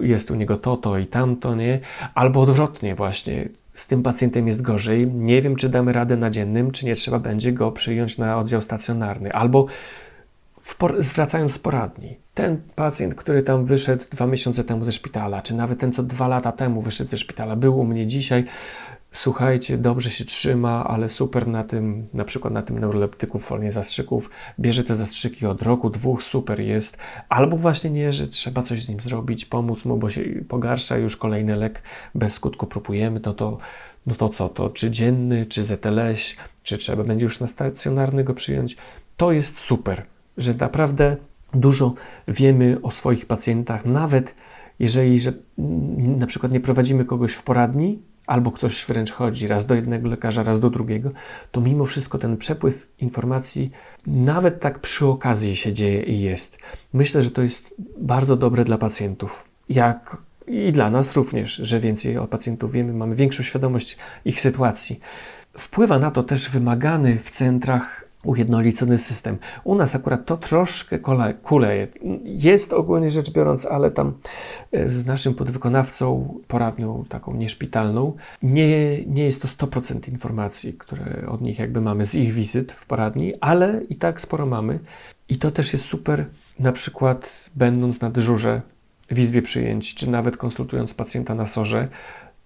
Jest 0.00 0.30
u 0.30 0.34
niego 0.34 0.56
to, 0.56 0.76
to 0.76 0.98
i 0.98 1.06
tamto, 1.06 1.54
nie? 1.54 1.80
Albo 2.14 2.40
odwrotnie 2.40 2.94
właśnie, 2.94 3.48
z 3.74 3.86
tym 3.86 4.02
pacjentem 4.02 4.46
jest 4.46 4.62
gorzej, 4.62 5.06
nie 5.06 5.42
wiem, 5.42 5.56
czy 5.56 5.68
damy 5.68 5.92
radę 5.92 6.16
na 6.16 6.30
dziennym, 6.30 6.70
czy 6.70 6.86
nie 6.86 6.94
trzeba 6.94 7.18
będzie 7.18 7.52
go 7.52 7.72
przyjąć 7.72 8.18
na 8.18 8.38
oddział 8.38 8.62
stacjonarny, 8.62 9.32
albo 9.32 9.66
zwracając 10.98 11.52
z 11.52 11.58
poradni. 11.58 12.16
Ten 12.34 12.60
pacjent, 12.74 13.14
który 13.14 13.42
tam 13.42 13.64
wyszedł 13.64 14.04
dwa 14.10 14.26
miesiące 14.26 14.64
temu 14.64 14.84
ze 14.84 14.92
szpitala, 14.92 15.42
czy 15.42 15.54
nawet 15.54 15.78
ten, 15.78 15.92
co 15.92 16.02
dwa 16.02 16.28
lata 16.28 16.52
temu 16.52 16.82
wyszedł 16.82 17.10
ze 17.10 17.18
szpitala, 17.18 17.56
był 17.56 17.78
u 17.78 17.84
mnie 17.84 18.06
dzisiaj, 18.06 18.44
słuchajcie, 19.12 19.78
dobrze 19.78 20.10
się 20.10 20.24
trzyma, 20.24 20.84
ale 20.84 21.08
super 21.08 21.48
na 21.48 21.64
tym, 21.64 22.06
na 22.14 22.24
przykład 22.24 22.54
na 22.54 22.62
tym 22.62 22.78
neuroleptyku 22.78 23.38
w 23.38 23.44
formie 23.44 23.70
zastrzyków, 23.70 24.30
bierze 24.60 24.84
te 24.84 24.96
zastrzyki 24.96 25.46
od 25.46 25.62
roku, 25.62 25.90
dwóch, 25.90 26.22
super 26.22 26.60
jest, 26.60 26.98
albo 27.28 27.56
właśnie 27.56 27.90
nie, 27.90 28.12
że 28.12 28.28
trzeba 28.28 28.62
coś 28.62 28.84
z 28.84 28.88
nim 28.88 29.00
zrobić, 29.00 29.44
pomóc 29.44 29.84
mu, 29.84 29.96
bo 29.96 30.10
się 30.10 30.22
pogarsza, 30.48 30.96
już 30.96 31.16
kolejny 31.16 31.56
lek 31.56 31.82
bez 32.14 32.32
skutku 32.32 32.66
próbujemy, 32.66 33.20
no 33.26 33.34
to, 33.34 33.58
no 34.06 34.14
to 34.14 34.28
co, 34.28 34.48
to 34.48 34.70
czy 34.70 34.90
dzienny, 34.90 35.46
czy 35.46 35.64
ZLS, 35.64 36.36
czy 36.62 36.78
trzeba 36.78 37.04
będzie 37.04 37.24
już 37.24 37.40
na 37.40 37.46
stacjonarny 37.46 38.24
go 38.24 38.34
przyjąć, 38.34 38.76
to 39.16 39.32
jest 39.32 39.58
super, 39.58 40.02
że 40.36 40.54
naprawdę 40.54 41.16
dużo 41.54 41.94
wiemy 42.28 42.76
o 42.82 42.90
swoich 42.90 43.26
pacjentach, 43.26 43.84
nawet 43.84 44.34
jeżeli 44.78 45.20
że 45.20 45.32
na 45.98 46.26
przykład 46.26 46.52
nie 46.52 46.60
prowadzimy 46.60 47.04
kogoś 47.04 47.32
w 47.32 47.42
poradni, 47.42 47.98
albo 48.28 48.52
ktoś 48.52 48.84
wręcz 48.84 49.12
chodzi 49.12 49.48
raz 49.48 49.66
do 49.66 49.74
jednego 49.74 50.08
lekarza, 50.08 50.42
raz 50.42 50.60
do 50.60 50.70
drugiego, 50.70 51.10
to 51.52 51.60
mimo 51.60 51.84
wszystko 51.84 52.18
ten 52.18 52.36
przepływ 52.36 52.88
informacji 52.98 53.70
nawet 54.06 54.60
tak 54.60 54.78
przy 54.78 55.06
okazji 55.06 55.56
się 55.56 55.72
dzieje 55.72 56.02
i 56.02 56.20
jest. 56.20 56.58
Myślę, 56.92 57.22
że 57.22 57.30
to 57.30 57.42
jest 57.42 57.74
bardzo 57.98 58.36
dobre 58.36 58.64
dla 58.64 58.78
pacjentów. 58.78 59.44
Jak 59.68 60.16
i 60.46 60.72
dla 60.72 60.90
nas 60.90 61.16
również, 61.16 61.54
że 61.54 61.80
więcej 61.80 62.18
o 62.18 62.26
pacjentów 62.26 62.72
wiemy, 62.72 62.92
mamy 62.92 63.14
większą 63.14 63.42
świadomość 63.42 63.96
ich 64.24 64.40
sytuacji. 64.40 65.00
Wpływa 65.58 65.98
na 65.98 66.10
to 66.10 66.22
też 66.22 66.50
wymagany 66.50 67.18
w 67.18 67.30
centrach 67.30 68.07
ujednolicony 68.24 68.98
system. 68.98 69.38
U 69.64 69.74
nas 69.74 69.94
akurat 69.94 70.26
to 70.26 70.36
troszkę 70.36 70.98
kuleje. 71.42 71.88
Jest 72.24 72.72
ogólnie 72.72 73.10
rzecz 73.10 73.30
biorąc, 73.30 73.66
ale 73.66 73.90
tam 73.90 74.14
e, 74.72 74.88
z 74.88 75.06
naszym 75.06 75.34
podwykonawcą, 75.34 76.34
poradnią 76.48 77.04
taką 77.08 77.34
nieszpitalną, 77.34 78.16
nie, 78.42 79.04
nie 79.04 79.24
jest 79.24 79.42
to 79.42 79.48
100% 79.48 80.08
informacji, 80.08 80.72
które 80.72 81.28
od 81.28 81.40
nich 81.40 81.58
jakby 81.58 81.80
mamy 81.80 82.06
z 82.06 82.14
ich 82.14 82.32
wizyt 82.32 82.72
w 82.72 82.86
poradni, 82.86 83.34
ale 83.40 83.80
i 83.88 83.96
tak 83.96 84.20
sporo 84.20 84.46
mamy. 84.46 84.78
I 85.28 85.36
to 85.38 85.50
też 85.50 85.72
jest 85.72 85.84
super, 85.84 86.26
na 86.58 86.72
przykład 86.72 87.50
będąc 87.56 88.00
na 88.00 88.10
dyżurze 88.10 88.62
w 89.10 89.18
izbie 89.18 89.42
przyjęć, 89.42 89.94
czy 89.94 90.10
nawet 90.10 90.36
konsultując 90.36 90.94
pacjenta 90.94 91.34
na 91.34 91.46
sorze, 91.46 91.88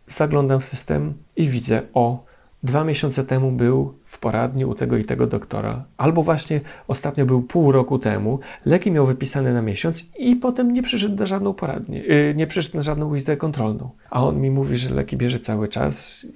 zaglądam 0.06 0.60
w 0.60 0.64
system 0.64 1.14
i 1.36 1.48
widzę, 1.48 1.82
o, 1.94 2.24
dwa 2.62 2.84
miesiące 2.84 3.24
temu 3.24 3.52
był 3.52 3.94
w 4.04 4.18
poradni 4.18 4.64
u 4.64 4.74
tego 4.74 4.96
i 4.96 5.04
tego 5.04 5.26
doktora, 5.26 5.84
albo 5.96 6.22
właśnie 6.22 6.60
ostatnio 6.88 7.26
był 7.26 7.42
pół 7.42 7.72
roku 7.72 7.98
temu, 7.98 8.38
leki 8.64 8.90
miał 8.90 9.06
wypisane 9.06 9.52
na 9.52 9.62
miesiąc 9.62 10.04
i 10.18 10.36
potem 10.36 10.72
nie 10.72 10.82
przyszedł 10.82 11.16
na 11.16 11.26
żadną 11.26 11.54
poradnię, 11.54 11.98
yy, 11.98 12.34
nie 12.36 12.46
przyszedł 12.46 12.76
na 12.76 12.82
żadną 12.82 13.12
wizytę 13.12 13.36
kontrolną. 13.36 13.90
A 14.10 14.24
on 14.24 14.40
mi 14.40 14.50
mówi, 14.50 14.76
że 14.76 14.94
leki 14.94 15.16
bierze 15.16 15.40
cały 15.40 15.68
czas, 15.68 16.26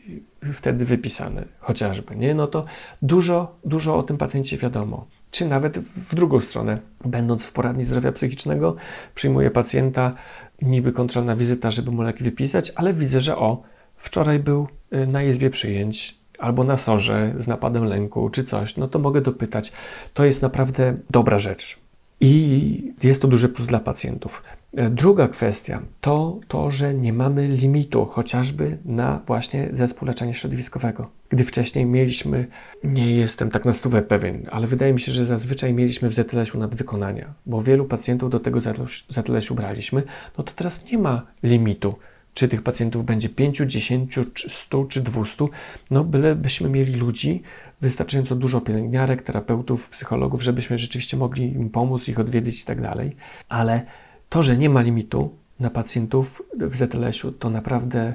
wtedy 0.52 0.84
wypisane 0.84 1.44
chociażby, 1.58 2.16
nie? 2.16 2.34
No 2.34 2.46
to 2.46 2.64
dużo, 3.02 3.56
dużo 3.64 3.98
o 3.98 4.02
tym 4.02 4.18
pacjencie 4.18 4.56
wiadomo. 4.56 5.06
Czy 5.30 5.48
nawet 5.48 5.78
w 5.78 6.14
drugą 6.14 6.40
stronę, 6.40 6.78
będąc 7.04 7.44
w 7.44 7.52
poradni 7.52 7.84
zdrowia 7.84 8.12
psychicznego, 8.12 8.76
przyjmuję 9.14 9.50
pacjenta, 9.50 10.14
niby 10.62 10.92
kontrolna 10.92 11.36
wizyta, 11.36 11.70
żeby 11.70 11.90
mu 11.90 12.02
leki 12.02 12.24
wypisać, 12.24 12.72
ale 12.76 12.92
widzę, 12.92 13.20
że 13.20 13.36
o, 13.36 13.62
wczoraj 13.96 14.38
był 14.38 14.62
y, 14.62 14.75
na 15.06 15.22
izbie 15.22 15.50
przyjęć 15.50 16.18
albo 16.38 16.64
na 16.64 16.76
sorze 16.76 17.34
z 17.36 17.46
napadem 17.46 17.84
lęku 17.84 18.28
czy 18.28 18.44
coś, 18.44 18.76
no 18.76 18.88
to 18.88 18.98
mogę 18.98 19.20
dopytać. 19.20 19.72
To 20.14 20.24
jest 20.24 20.42
naprawdę 20.42 20.96
dobra 21.10 21.38
rzecz. 21.38 21.78
I 22.20 22.94
jest 23.02 23.22
to 23.22 23.28
duży 23.28 23.48
plus 23.48 23.66
dla 23.66 23.80
pacjentów. 23.80 24.42
E, 24.76 24.90
druga 24.90 25.28
kwestia 25.28 25.82
to 26.00 26.40
to, 26.48 26.70
że 26.70 26.94
nie 26.94 27.12
mamy 27.12 27.48
limitu 27.48 28.04
chociażby 28.04 28.78
na 28.84 29.20
właśnie 29.26 29.68
zespół 29.72 30.08
leczenia 30.08 30.32
środowiskowego. 30.32 31.10
Gdy 31.28 31.44
wcześniej 31.44 31.86
mieliśmy, 31.86 32.46
nie 32.84 33.16
jestem 33.16 33.50
tak 33.50 33.64
na 33.64 33.72
stówę 33.72 34.02
pewien, 34.02 34.46
ale 34.50 34.66
wydaje 34.66 34.92
mi 34.92 35.00
się, 35.00 35.12
że 35.12 35.24
zazwyczaj 35.24 35.74
mieliśmy 35.74 36.08
w 36.08 36.14
ZLS-u 36.14 36.58
nadwykonania, 36.58 37.34
bo 37.46 37.62
wielu 37.62 37.84
pacjentów 37.84 38.30
do 38.30 38.40
tego 38.40 38.60
ZLS-u 39.08 39.54
braliśmy, 39.54 40.02
no 40.38 40.44
to 40.44 40.52
teraz 40.52 40.92
nie 40.92 40.98
ma 40.98 41.22
limitu 41.42 41.94
czy 42.36 42.48
tych 42.48 42.62
pacjentów 42.62 43.04
będzie 43.04 43.28
5, 43.28 43.58
10, 43.66 44.18
100 44.46 44.84
czy 44.84 45.00
200, 45.00 45.44
no 45.90 46.04
bylebyśmy 46.04 46.68
mieli 46.68 46.94
ludzi, 46.94 47.42
wystarczająco 47.80 48.36
dużo 48.36 48.60
pielęgniarek, 48.60 49.22
terapeutów, 49.22 49.90
psychologów, 49.90 50.42
żebyśmy 50.42 50.78
rzeczywiście 50.78 51.16
mogli 51.16 51.44
im 51.44 51.70
pomóc, 51.70 52.08
ich 52.08 52.20
odwiedzić 52.20 52.62
i 52.62 52.64
tak 52.64 52.80
dalej. 52.80 53.16
Ale 53.48 53.82
to, 54.28 54.42
że 54.42 54.56
nie 54.56 54.70
ma 54.70 54.80
limitu 54.80 55.34
na 55.60 55.70
pacjentów 55.70 56.42
w 56.60 56.76
ZLS-u, 56.76 57.32
to 57.32 57.50
naprawdę 57.50 58.14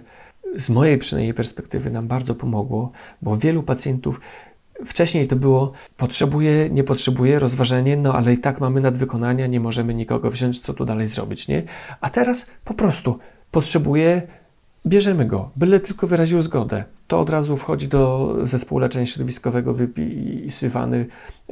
z 0.58 0.70
mojej 0.70 0.98
przynajmniej 0.98 1.34
perspektywy 1.34 1.92
nam 1.92 2.08
bardzo 2.08 2.36
pomogło, 2.36 2.92
bo 3.22 3.38
wielu 3.38 3.64
pacjentów 3.64 4.22
Wcześniej 4.86 5.28
to 5.28 5.36
było 5.36 5.72
potrzebuje, 5.98 6.70
nie 6.70 6.84
potrzebuje, 6.84 7.40
rozważenie, 7.40 7.98
no 7.98 8.14
ale 8.14 8.34
i 8.34 8.38
tak 8.38 8.60
mamy 8.60 8.82
nadwykonania, 8.82 9.48
nie 9.48 9.60
możemy 9.60 9.94
nikogo 9.94 10.30
wziąć, 10.30 10.60
co 10.60 10.74
tu 10.74 10.86
dalej 10.86 11.08
zrobić, 11.08 11.48
nie? 11.48 11.64
A 12.02 12.10
teraz 12.10 12.48
po 12.66 12.74
prostu 12.74 13.20
potrzebuje, 13.52 14.22
bierzemy 14.88 15.26
go, 15.26 15.52
byle 15.56 15.80
tylko 15.80 16.08
wyraził 16.08 16.42
zgodę. 16.42 16.86
To 17.08 17.20
od 17.20 17.30
razu 17.30 17.58
wchodzi 17.58 17.88
do 17.88 18.36
zespołu 18.44 18.80
leczenia 18.80 19.06
środowiskowego 19.06 19.74
wypisywany 19.74 21.06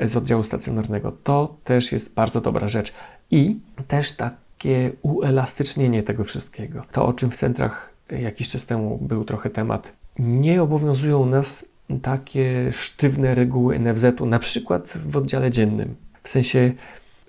z 0.03 0.17
oddziału 0.17 0.43
stacjonarnego. 0.43 1.11
To 1.23 1.55
też 1.63 1.91
jest 1.91 2.13
bardzo 2.13 2.41
dobra 2.41 2.67
rzecz. 2.67 2.93
I 3.31 3.59
też 3.87 4.11
takie 4.11 4.91
uelastycznienie 5.01 6.03
tego 6.03 6.23
wszystkiego. 6.23 6.83
To, 6.91 7.05
o 7.05 7.13
czym 7.13 7.31
w 7.31 7.35
centrach 7.35 7.93
jakiś 8.09 8.49
czas 8.49 8.65
temu 8.65 8.97
był 9.01 9.25
trochę 9.25 9.49
temat. 9.49 9.93
Nie 10.19 10.61
obowiązują 10.61 11.25
nas 11.25 11.65
takie 12.01 12.71
sztywne 12.71 13.35
reguły 13.35 13.79
NFZ-u, 13.79 14.25
na 14.25 14.39
przykład 14.39 14.87
w 14.87 15.17
oddziale 15.17 15.51
dziennym. 15.51 15.95
W 16.23 16.29
sensie 16.29 16.73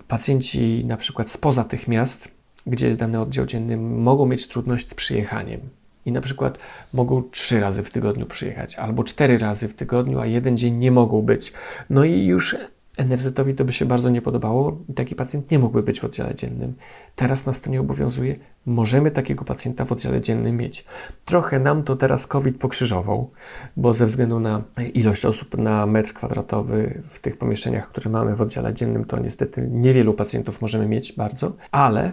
pacjenci 0.07 0.85
na 0.85 0.97
przykład 0.97 1.29
spoza 1.29 1.63
tych 1.63 1.87
miast 1.87 2.40
gdzie 2.67 2.87
jest 2.87 2.99
dany 2.99 3.21
oddział 3.21 3.45
dzienny, 3.45 3.77
mogą 3.77 4.25
mieć 4.25 4.47
trudność 4.47 4.89
z 4.89 4.93
przyjechaniem. 4.93 5.59
I 6.05 6.11
na 6.11 6.21
przykład 6.21 6.57
mogą 6.93 7.23
trzy 7.31 7.59
razy 7.59 7.83
w 7.83 7.91
tygodniu 7.91 8.25
przyjechać, 8.25 8.75
albo 8.75 9.03
cztery 9.03 9.37
razy 9.37 9.67
w 9.67 9.73
tygodniu, 9.73 10.19
a 10.19 10.25
jeden 10.25 10.57
dzień 10.57 10.75
nie 10.75 10.91
mogą 10.91 11.21
być. 11.21 11.53
No 11.89 12.03
i 12.03 12.25
już 12.25 12.55
NFZ-owi 12.97 13.55
to 13.55 13.65
by 13.65 13.73
się 13.73 13.85
bardzo 13.85 14.09
nie 14.09 14.21
podobało 14.21 14.77
i 14.89 14.93
taki 14.93 15.15
pacjent 15.15 15.51
nie 15.51 15.59
mógłby 15.59 15.83
być 15.83 15.99
w 15.99 16.05
oddziale 16.05 16.35
dziennym. 16.35 16.73
Teraz 17.15 17.45
nas 17.45 17.61
to 17.61 17.69
nie 17.69 17.81
obowiązuje. 17.81 18.35
Możemy 18.65 19.11
takiego 19.11 19.45
pacjenta 19.45 19.85
w 19.85 19.91
oddziale 19.91 20.21
dziennym 20.21 20.57
mieć. 20.57 20.85
Trochę 21.25 21.59
nam 21.59 21.83
to 21.83 21.95
teraz 21.95 22.27
COVID 22.27 22.57
pokrzyżował, 22.57 23.31
bo 23.77 23.93
ze 23.93 24.05
względu 24.05 24.39
na 24.39 24.63
ilość 24.93 25.25
osób 25.25 25.57
na 25.57 25.85
metr 25.85 26.13
kwadratowy 26.13 27.01
w 27.05 27.19
tych 27.19 27.37
pomieszczeniach, 27.37 27.89
które 27.89 28.09
mamy 28.09 28.35
w 28.35 28.41
oddziale 28.41 28.73
dziennym, 28.73 29.05
to 29.05 29.19
niestety 29.19 29.67
niewielu 29.71 30.13
pacjentów 30.13 30.61
możemy 30.61 30.87
mieć 30.87 31.13
bardzo, 31.13 31.53
ale 31.71 32.11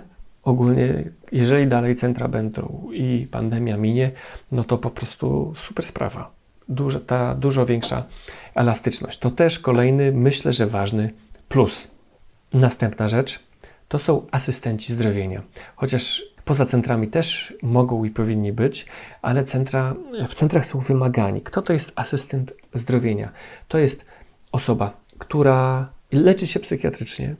ogólnie, 0.48 1.04
jeżeli 1.32 1.66
dalej 1.66 1.96
centra 1.96 2.28
będą 2.28 2.88
i 2.92 3.26
pandemia 3.30 3.76
minie, 3.76 4.10
no 4.52 4.64
to 4.64 4.78
po 4.78 4.90
prostu 4.90 5.52
super 5.56 5.84
sprawa. 5.84 6.30
Duża, 6.68 7.00
ta 7.00 7.34
dużo 7.34 7.66
większa 7.66 8.04
elastyczność. 8.54 9.18
To 9.18 9.30
też 9.30 9.58
kolejny, 9.58 10.12
myślę, 10.12 10.52
że 10.52 10.66
ważny 10.66 11.12
plus. 11.48 11.90
Następna 12.52 13.08
rzecz 13.08 13.40
to 13.88 13.98
są 13.98 14.26
asystenci 14.30 14.92
zdrowienia. 14.92 15.42
Chociaż 15.76 16.22
poza 16.44 16.66
centrami 16.66 17.08
też 17.08 17.54
mogą 17.62 18.04
i 18.04 18.10
powinni 18.10 18.52
być, 18.52 18.86
ale 19.22 19.44
centra, 19.44 19.94
w 20.28 20.34
centrach 20.34 20.66
są 20.66 20.80
wymagani. 20.80 21.40
Kto 21.40 21.62
to 21.62 21.72
jest 21.72 21.92
asystent 21.96 22.52
zdrowienia? 22.72 23.30
To 23.68 23.78
jest 23.78 24.04
osoba, 24.52 25.00
która 25.18 25.88
leczy 26.12 26.46
się 26.46 26.60
psychiatrycznie, 26.60 27.36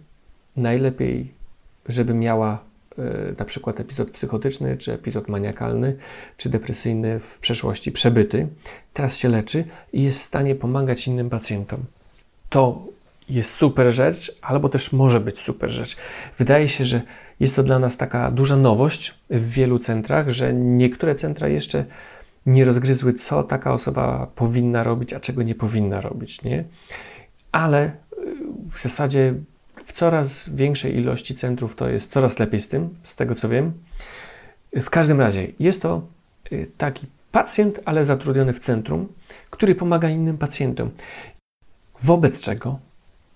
najlepiej, 0.57 1.35
żeby 1.89 2.15
miała 2.15 2.68
na 3.39 3.45
przykład 3.45 3.81
epizod 3.81 4.11
psychotyczny, 4.11 4.77
czy 4.77 4.93
epizod 4.93 5.29
maniakalny, 5.29 5.97
czy 6.37 6.49
depresyjny 6.49 7.19
w 7.19 7.39
przeszłości 7.39 7.93
przebyty, 7.93 8.49
teraz 8.93 9.17
się 9.17 9.29
leczy 9.29 9.65
i 9.93 10.03
jest 10.03 10.19
w 10.19 10.23
stanie 10.23 10.55
pomagać 10.55 11.07
innym 11.07 11.31
pacjentom. 11.31 11.85
To 12.49 12.87
jest 13.29 13.55
super 13.55 13.91
rzecz, 13.91 14.39
albo 14.43 14.69
też 14.69 14.93
może 14.93 15.21
być 15.21 15.39
super 15.39 15.71
rzecz. 15.71 15.97
Wydaje 16.39 16.69
się, 16.69 16.85
że 16.85 17.01
jest 17.41 17.57
to 17.57 17.63
dla 17.63 17.79
nas 17.79 17.97
taka 17.97 18.31
duża 18.31 18.57
nowość 18.57 19.15
w 19.31 19.51
wielu 19.51 19.79
centrach, 19.79 20.31
że 20.31 20.55
niektóre 20.55 21.15
centra 21.15 21.49
jeszcze 21.49 21.85
nie 22.47 22.65
rozgryzły, 22.65 23.15
co 23.15 23.43
taka 23.43 23.73
osoba 23.73 24.27
powinna 24.35 24.83
robić, 24.83 25.13
a 25.13 25.21
czego 25.21 25.43
nie 25.43 25.55
powinna 25.55 26.01
robić, 26.01 26.43
nie? 26.43 26.65
Ale 27.53 27.83
e, 27.83 27.93
w 28.71 28.83
zasadzie 28.83 29.35
coraz 29.99 30.49
większej 30.49 30.97
ilości 30.97 31.35
centrów 31.35 31.77
to 31.77 31.89
jest 31.89 32.11
coraz 32.11 32.39
lepiej 32.39 32.61
z 32.61 32.69
tym, 32.69 32.89
z 33.03 33.17
tego 33.17 33.35
co 33.35 33.49
wiem. 33.49 33.73
W 34.77 34.91
każdym 34.91 35.21
razie 35.21 35.47
jest 35.59 35.83
to 35.83 36.03
y, 36.53 36.71
taki 36.77 37.07
pacjent, 37.33 37.81
ale 37.85 38.05
zatrudniony 38.05 38.53
w 38.53 38.59
centrum, 38.59 39.09
który 39.51 39.75
pomaga 39.75 40.11
innym 40.11 40.39
pacjentom. 40.39 40.91
Wobec 42.03 42.41
czego 42.41 42.79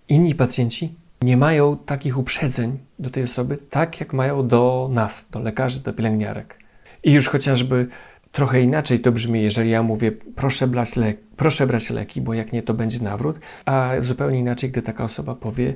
inni 0.09 0.35
pacjenci 0.35 0.95
nie 1.23 1.37
mają 1.37 1.76
takich 1.76 2.19
uprzedzeń 2.19 2.78
do 2.99 3.11
tej 3.11 3.25
osoby, 3.25 3.59
tak 3.71 4.00
jak 4.00 4.12
mają 4.12 4.49
do 4.49 4.88
nas, 4.92 5.31
do 5.31 5.40
lekarzy, 5.40 5.83
do 5.83 5.92
pielęgniarek. 5.92 6.59
I 7.04 7.12
już 7.12 7.28
chociażby 7.28 7.87
trochę 8.33 8.61
inaczej 8.61 9.00
to 9.00 9.12
brzmi, 9.12 9.42
jeżeli 9.42 9.71
ja 9.71 9.83
mówię, 9.83 10.12
proszę 10.37 10.66
brać, 10.66 10.97
le 10.97 11.14
proszę 11.37 11.66
brać 11.66 11.90
leki, 11.90 12.21
bo 12.21 12.35
jak 12.35 12.52
nie, 12.52 12.62
to 12.62 12.75
będzie 12.75 13.04
nawrót, 13.04 13.38
a 13.66 13.90
zupełnie 14.00 14.38
inaczej, 14.38 14.71
gdy 14.71 14.83
taka 14.83 15.04
osoba 15.04 15.35
powie, 15.35 15.75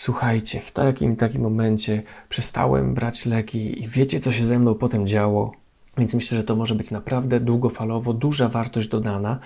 słuchajcie, 0.00 0.60
w 0.60 0.72
takim 0.72 1.16
takim 1.16 1.42
momencie 1.42 2.02
przestałem 2.28 2.94
brać 2.94 3.26
leki 3.26 3.82
i 3.82 3.88
wiecie, 3.88 4.20
co 4.20 4.32
się 4.32 4.44
ze 4.44 4.58
mną 4.58 4.74
potem 4.74 5.06
działo. 5.06 5.52
Więc 5.98 6.14
myślę, 6.14 6.38
że 6.38 6.44
to 6.44 6.56
może 6.56 6.74
być 6.74 6.90
naprawdę 6.90 7.40
długofalowo 7.40 8.12
duża 8.12 8.48
wartość 8.48 8.88
dodana 8.88 9.38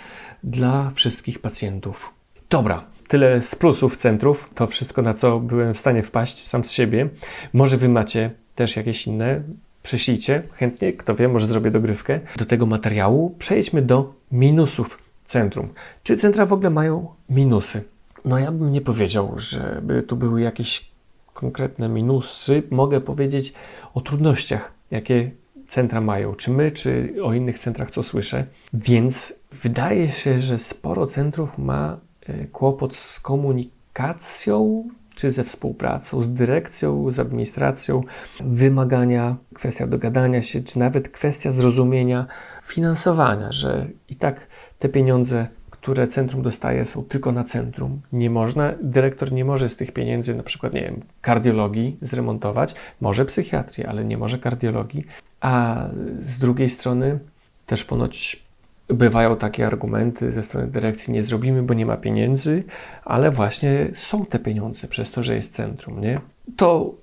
dla 0.44 0.90
wszystkich 0.90 1.38
pacjentów. 1.38 2.12
Dobra, 2.50 2.84
tyle 3.08 3.42
z 3.42 3.54
plusów 3.54 3.96
centrów. 3.96 4.50
To 4.54 4.66
wszystko, 4.66 5.02
na 5.02 5.14
co 5.14 5.40
byłem 5.40 5.74
w 5.74 5.78
stanie 5.78 6.02
wpaść 6.02 6.46
sam 6.46 6.64
z 6.64 6.70
siebie. 6.70 7.08
Może 7.52 7.76
wy 7.76 7.88
macie 7.88 8.30
też 8.54 8.76
jakieś 8.76 9.06
inne 9.06 9.42
prześlijcie 9.82 10.42
chętnie, 10.52 10.92
kto 10.92 11.14
wie, 11.14 11.28
może 11.28 11.46
zrobię 11.46 11.70
dogrywkę 11.70 12.20
do 12.36 12.44
tego 12.44 12.66
materiału. 12.66 13.34
Przejdźmy 13.38 13.82
do 13.82 14.14
minusów 14.32 14.98
centrum. 15.26 15.68
Czy 16.02 16.16
centra 16.16 16.46
w 16.46 16.52
ogóle 16.52 16.70
mają 16.70 17.14
minusy? 17.28 17.93
No 18.24 18.38
ja 18.38 18.52
bym 18.52 18.72
nie 18.72 18.80
powiedział, 18.80 19.34
żeby 19.36 20.02
tu 20.02 20.16
były 20.16 20.40
jakieś 20.40 20.90
konkretne 21.34 21.88
minusy. 21.88 22.62
Mogę 22.70 23.00
powiedzieć 23.00 23.54
o 23.94 24.00
trudnościach, 24.00 24.72
jakie 24.90 25.30
centra 25.68 26.00
mają, 26.00 26.34
czy 26.34 26.50
my, 26.50 26.70
czy 26.70 27.14
o 27.24 27.32
innych 27.32 27.58
centrach, 27.58 27.90
co 27.90 28.02
słyszę. 28.02 28.46
Więc 28.72 29.34
wydaje 29.52 30.08
się, 30.08 30.40
że 30.40 30.58
sporo 30.58 31.06
centrów 31.06 31.58
ma 31.58 31.98
e, 32.26 32.44
kłopot 32.44 32.96
z 32.96 33.20
komunikacją, 33.20 34.88
czy 35.14 35.30
ze 35.30 35.44
współpracą 35.44 36.20
z 36.20 36.32
dyrekcją, 36.32 37.10
z 37.10 37.18
administracją, 37.18 38.02
wymagania, 38.40 39.36
kwestia 39.54 39.86
dogadania 39.86 40.42
się, 40.42 40.62
czy 40.62 40.78
nawet 40.78 41.08
kwestia 41.08 41.50
zrozumienia 41.50 42.26
finansowania, 42.62 43.52
że 43.52 43.86
i 44.08 44.16
tak 44.16 44.46
te 44.78 44.88
pieniądze, 44.88 45.46
które 45.84 46.08
centrum 46.08 46.42
dostaje, 46.42 46.84
są 46.84 47.02
tylko 47.02 47.32
na 47.32 47.44
centrum. 47.44 48.00
Nie 48.12 48.30
można, 48.30 48.74
dyrektor 48.82 49.32
nie 49.32 49.44
może 49.44 49.68
z 49.68 49.76
tych 49.76 49.92
pieniędzy, 49.92 50.34
na 50.34 50.42
przykład, 50.42 50.72
nie 50.74 50.80
wiem, 50.80 51.00
kardiologii 51.20 51.96
zremontować, 52.00 52.74
może 53.00 53.24
psychiatrii, 53.24 53.86
ale 53.86 54.04
nie 54.04 54.18
może 54.18 54.38
kardiologii, 54.38 55.04
a 55.40 55.84
z 56.22 56.38
drugiej 56.38 56.70
strony 56.70 57.18
też 57.66 57.84
ponoć 57.84 58.42
bywają 58.88 59.36
takie 59.36 59.66
argumenty 59.66 60.32
ze 60.32 60.42
strony 60.42 60.66
dyrekcji, 60.66 61.12
nie 61.12 61.22
zrobimy, 61.22 61.62
bo 61.62 61.74
nie 61.74 61.86
ma 61.86 61.96
pieniędzy, 61.96 62.64
ale 63.04 63.30
właśnie 63.30 63.88
są 63.94 64.26
te 64.26 64.38
pieniądze 64.38 64.88
przez 64.88 65.10
to, 65.10 65.22
że 65.22 65.34
jest 65.34 65.54
centrum, 65.54 66.00
nie? 66.00 66.20
To, 66.56 66.94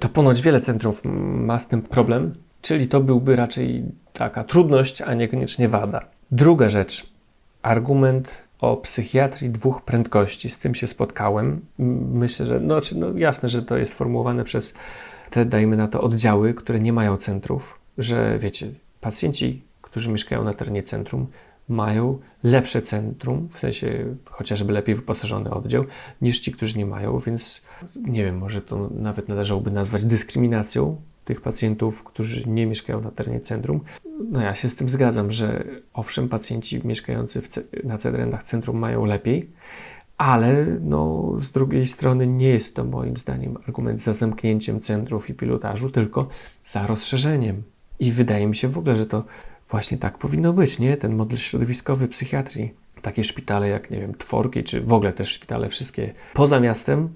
to 0.00 0.08
ponoć 0.08 0.42
wiele 0.42 0.60
centrów 0.60 1.02
ma 1.04 1.58
z 1.58 1.68
tym 1.68 1.82
problem, 1.82 2.34
czyli 2.62 2.88
to 2.88 3.00
byłby 3.00 3.36
raczej 3.36 3.84
taka 4.12 4.44
trudność, 4.44 5.02
a 5.02 5.14
niekoniecznie 5.14 5.68
wada. 5.68 6.00
Druga 6.30 6.68
rzecz, 6.68 7.13
argument 7.64 8.42
o 8.58 8.76
psychiatrii 8.76 9.50
dwóch 9.50 9.82
prędkości. 9.82 10.50
Z 10.50 10.58
tym 10.58 10.74
się 10.74 10.86
spotkałem. 10.86 11.60
Myślę, 12.12 12.46
że 12.46 12.60
no, 12.60 12.80
no 12.96 13.18
jasne, 13.18 13.48
że 13.48 13.62
to 13.62 13.76
jest 13.76 13.94
formułowane 13.94 14.44
przez 14.44 14.74
te, 15.30 15.44
dajmy 15.44 15.76
na 15.76 15.88
to, 15.88 16.00
oddziały, 16.00 16.54
które 16.54 16.80
nie 16.80 16.92
mają 16.92 17.16
centrów, 17.16 17.78
że 17.98 18.38
wiecie, 18.38 18.70
pacjenci, 19.00 19.62
którzy 19.82 20.10
mieszkają 20.10 20.44
na 20.44 20.54
terenie 20.54 20.82
centrum, 20.82 21.26
mają 21.68 22.18
lepsze 22.42 22.82
centrum, 22.82 23.48
w 23.50 23.58
sensie 23.58 24.16
chociażby 24.24 24.72
lepiej 24.72 24.94
wyposażony 24.94 25.50
oddział, 25.50 25.84
niż 26.22 26.40
ci, 26.40 26.52
którzy 26.52 26.78
nie 26.78 26.86
mają, 26.86 27.18
więc 27.18 27.62
nie 27.96 28.24
wiem, 28.24 28.38
może 28.38 28.62
to 28.62 28.90
nawet 28.94 29.28
należałoby 29.28 29.70
nazwać 29.70 30.04
dyskryminacją 30.04 30.96
tych 31.24 31.40
pacjentów, 31.40 32.04
którzy 32.04 32.48
nie 32.48 32.66
mieszkają 32.66 33.00
na 33.00 33.10
terenie 33.10 33.40
centrum. 33.40 33.80
No 34.30 34.40
ja 34.40 34.54
się 34.54 34.68
z 34.68 34.74
tym 34.74 34.88
zgadzam, 34.88 35.32
że 35.32 35.64
owszem, 35.92 36.28
pacjenci 36.28 36.80
mieszkający 36.86 37.40
na 37.84 37.98
terenach 37.98 38.42
centrum 38.42 38.78
mają 38.78 39.04
lepiej, 39.04 39.50
ale 40.16 40.66
no, 40.80 41.32
z 41.36 41.50
drugiej 41.50 41.86
strony 41.86 42.26
nie 42.26 42.48
jest 42.48 42.76
to 42.76 42.84
moim 42.84 43.16
zdaniem 43.16 43.56
argument 43.68 44.02
za 44.02 44.12
zamknięciem 44.12 44.80
centrów 44.80 45.30
i 45.30 45.34
pilotażu, 45.34 45.90
tylko 45.90 46.28
za 46.66 46.86
rozszerzeniem. 46.86 47.62
I 47.98 48.12
wydaje 48.12 48.46
mi 48.46 48.56
się 48.56 48.68
w 48.68 48.78
ogóle, 48.78 48.96
że 48.96 49.06
to 49.06 49.24
właśnie 49.68 49.98
tak 49.98 50.18
powinno 50.18 50.52
być, 50.52 50.78
nie? 50.78 50.96
Ten 50.96 51.16
model 51.16 51.38
środowiskowy 51.38 52.08
psychiatrii. 52.08 52.74
Takie 53.02 53.24
szpitale 53.24 53.68
jak, 53.68 53.90
nie 53.90 54.00
wiem, 54.00 54.14
Tworki, 54.14 54.64
czy 54.64 54.80
w 54.80 54.92
ogóle 54.92 55.12
też 55.12 55.28
szpitale 55.28 55.68
wszystkie 55.68 56.14
poza 56.34 56.60
miastem, 56.60 57.08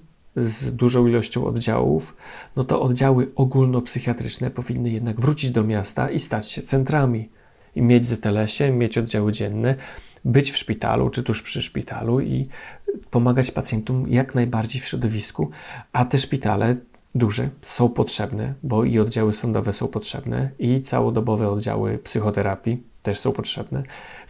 z 0.43 0.75
dużą 0.75 1.07
ilością 1.07 1.45
oddziałów, 1.45 2.15
no 2.55 2.63
to 2.63 2.81
oddziały 2.81 3.31
ogólnopsychiatryczne 3.35 4.51
powinny 4.51 4.89
jednak 4.89 5.21
wrócić 5.21 5.51
do 5.51 5.63
miasta 5.63 6.09
i 6.09 6.19
stać 6.19 6.51
się 6.51 6.61
centrami. 6.61 7.29
I 7.75 7.81
mieć 7.81 8.07
ZTLS-ie, 8.07 8.71
mieć 8.71 8.97
oddziały 8.97 9.31
dzienne, 9.31 9.75
być 10.25 10.51
w 10.51 10.57
szpitalu 10.57 11.09
czy 11.09 11.23
tuż 11.23 11.41
przy 11.41 11.61
szpitalu 11.61 12.19
i 12.19 12.47
pomagać 13.11 13.51
pacjentom 13.51 14.05
jak 14.07 14.35
najbardziej 14.35 14.81
w 14.81 14.85
środowisku, 14.85 15.49
a 15.91 16.05
te 16.05 16.17
szpitale 16.17 16.75
duże 17.15 17.49
są 17.61 17.89
potrzebne, 17.89 18.53
bo 18.63 18.83
i 18.83 18.99
oddziały 18.99 19.33
sądowe 19.33 19.73
są 19.73 19.87
potrzebne, 19.87 20.51
i 20.59 20.81
całodobowe 20.81 21.49
oddziały 21.49 21.97
psychoterapii 21.97 22.83
też 23.03 23.19
są 23.19 23.31
potrzebne. 23.31 23.83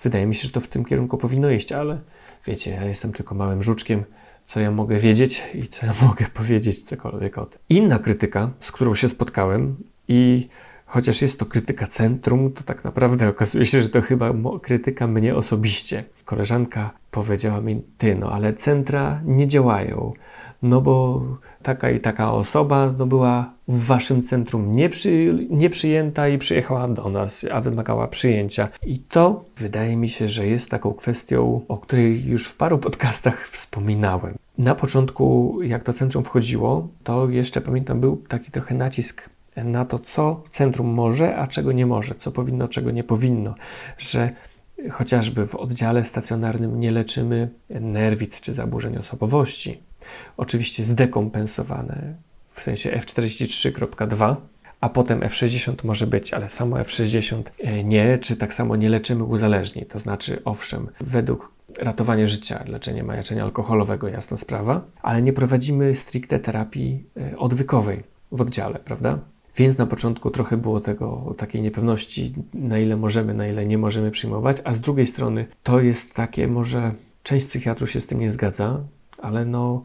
Wydaje 0.03 0.25
mi 0.25 0.35
się, 0.35 0.47
że 0.47 0.53
to 0.53 0.59
w 0.59 0.67
tym 0.67 0.85
kierunku 0.85 1.17
powinno 1.17 1.49
iść, 1.49 1.71
ale 1.71 1.99
wiecie, 2.45 2.71
ja 2.71 2.85
jestem 2.85 3.11
tylko 3.11 3.35
małym 3.35 3.63
żuczkiem 3.63 4.03
co 4.49 4.59
ja 4.59 4.71
mogę 4.71 4.99
wiedzieć 4.99 5.43
i 5.53 5.67
co 5.67 5.85
ja 5.85 5.93
mogę 6.07 6.25
powiedzieć 6.33 6.83
cokolwiek 6.83 7.37
o 7.37 7.45
tym. 7.45 7.61
Inna 7.69 7.99
krytyka, 7.99 8.51
z 8.59 8.71
którą 8.71 8.95
się 8.95 9.09
spotkałem 9.09 9.75
i 10.07 10.47
chociaż 10.85 11.21
jest 11.21 11.39
to 11.39 11.45
krytyka 11.45 11.87
centrum, 11.87 12.51
to 12.51 12.63
tak 12.63 12.83
naprawdę 12.83 13.29
okazuje 13.35 13.65
się, 13.65 13.81
że 13.81 13.89
to 13.89 14.01
chyba 14.01 14.33
krytyka 14.61 15.07
mnie 15.07 15.35
osobiście. 15.35 16.03
Koleżanka 16.25 16.98
powiedziała 17.11 17.61
mi, 17.61 17.81
ty 17.97 18.15
no 18.15 18.31
ale 18.31 18.53
centra 18.53 19.21
nie 19.25 19.47
działają 19.47 20.13
no 20.61 20.81
bo 20.81 21.21
taka 21.63 21.89
i 21.89 21.99
taka 21.99 22.31
osoba 22.31 22.93
no, 22.97 23.05
była 23.05 23.53
w 23.67 23.85
waszym 23.85 24.21
centrum 24.21 24.71
nieprzy, 24.71 25.47
nieprzyjęta 25.49 26.27
i 26.27 26.37
przyjechała 26.37 26.87
do 26.87 27.09
nas, 27.09 27.45
a 27.51 27.61
wymagała 27.61 28.07
przyjęcia. 28.07 28.69
I 28.85 28.99
to 28.99 29.45
wydaje 29.57 29.97
mi 29.97 30.09
się, 30.09 30.27
że 30.27 30.47
jest 30.47 30.69
taką 30.69 30.93
kwestią, 30.93 31.61
o 31.67 31.77
której 31.77 32.25
już 32.25 32.47
w 32.47 32.57
paru 32.57 32.77
podcastach 32.77 33.47
wspominałem. 33.47 34.35
Na 34.57 34.75
początku, 34.75 35.57
jak 35.61 35.83
to 35.83 35.93
centrum 35.93 36.23
wchodziło, 36.23 36.87
to 37.03 37.29
jeszcze 37.29 37.61
pamiętam, 37.61 37.99
był 37.99 38.17
taki 38.27 38.51
trochę 38.51 38.75
nacisk 38.75 39.29
na 39.55 39.85
to, 39.85 39.99
co 39.99 40.43
centrum 40.51 40.87
może, 40.87 41.35
a 41.35 41.47
czego 41.47 41.71
nie 41.71 41.85
może, 41.85 42.15
co 42.15 42.31
powinno, 42.31 42.67
czego 42.67 42.91
nie 42.91 43.03
powinno, 43.03 43.55
że 43.97 44.29
chociażby 44.91 45.47
w 45.47 45.55
oddziale 45.55 46.05
stacjonarnym 46.05 46.79
nie 46.79 46.91
leczymy 46.91 47.49
nerwic 47.69 48.41
czy 48.41 48.53
zaburzeń 48.53 48.97
osobowości, 48.97 49.83
oczywiście 50.37 50.83
zdekompensowane 50.83 52.15
w 52.47 52.61
sensie 52.61 52.91
F43.2, 52.91 54.35
a 54.81 54.89
potem 54.89 55.19
F60 55.19 55.73
może 55.83 56.07
być, 56.07 56.33
ale 56.33 56.49
samo 56.49 56.77
F60 56.77 57.43
e, 57.59 57.83
nie, 57.83 58.17
czy 58.17 58.35
tak 58.35 58.53
samo 58.53 58.75
nie 58.75 58.89
leczymy 58.89 59.23
uzależnień. 59.23 59.85
To 59.85 59.99
znaczy, 59.99 60.41
owszem, 60.45 60.87
według 61.01 61.51
ratowania 61.79 62.25
życia, 62.25 62.63
leczenie 62.67 63.03
majaczenia 63.03 63.43
alkoholowego, 63.43 64.07
jasna 64.07 64.37
sprawa, 64.37 64.81
ale 65.01 65.21
nie 65.21 65.33
prowadzimy 65.33 65.95
stricte 65.95 66.39
terapii 66.39 67.03
e, 67.17 67.37
odwykowej 67.37 68.03
w 68.31 68.41
oddziale, 68.41 68.79
prawda? 68.79 69.19
Więc 69.59 69.77
na 69.77 69.85
początku 69.85 70.31
trochę 70.31 70.57
było 70.57 70.79
tego, 70.79 71.35
takiej 71.37 71.61
niepewności, 71.61 72.33
na 72.53 72.79
ile 72.79 72.97
możemy, 72.97 73.33
na 73.33 73.47
ile 73.47 73.65
nie 73.65 73.77
możemy 73.77 74.11
przyjmować, 74.11 74.57
a 74.63 74.73
z 74.73 74.79
drugiej 74.79 75.07
strony 75.07 75.45
to 75.63 75.81
jest 75.81 76.13
takie, 76.13 76.47
może 76.47 76.91
część 77.23 77.47
psychiatrów 77.47 77.91
się 77.91 78.01
z 78.01 78.07
tym 78.07 78.19
nie 78.19 78.31
zgadza, 78.31 78.83
ale 79.17 79.45
no 79.45 79.83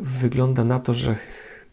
wygląda 0.00 0.64
na 0.64 0.80
to, 0.80 0.92
że 0.92 1.16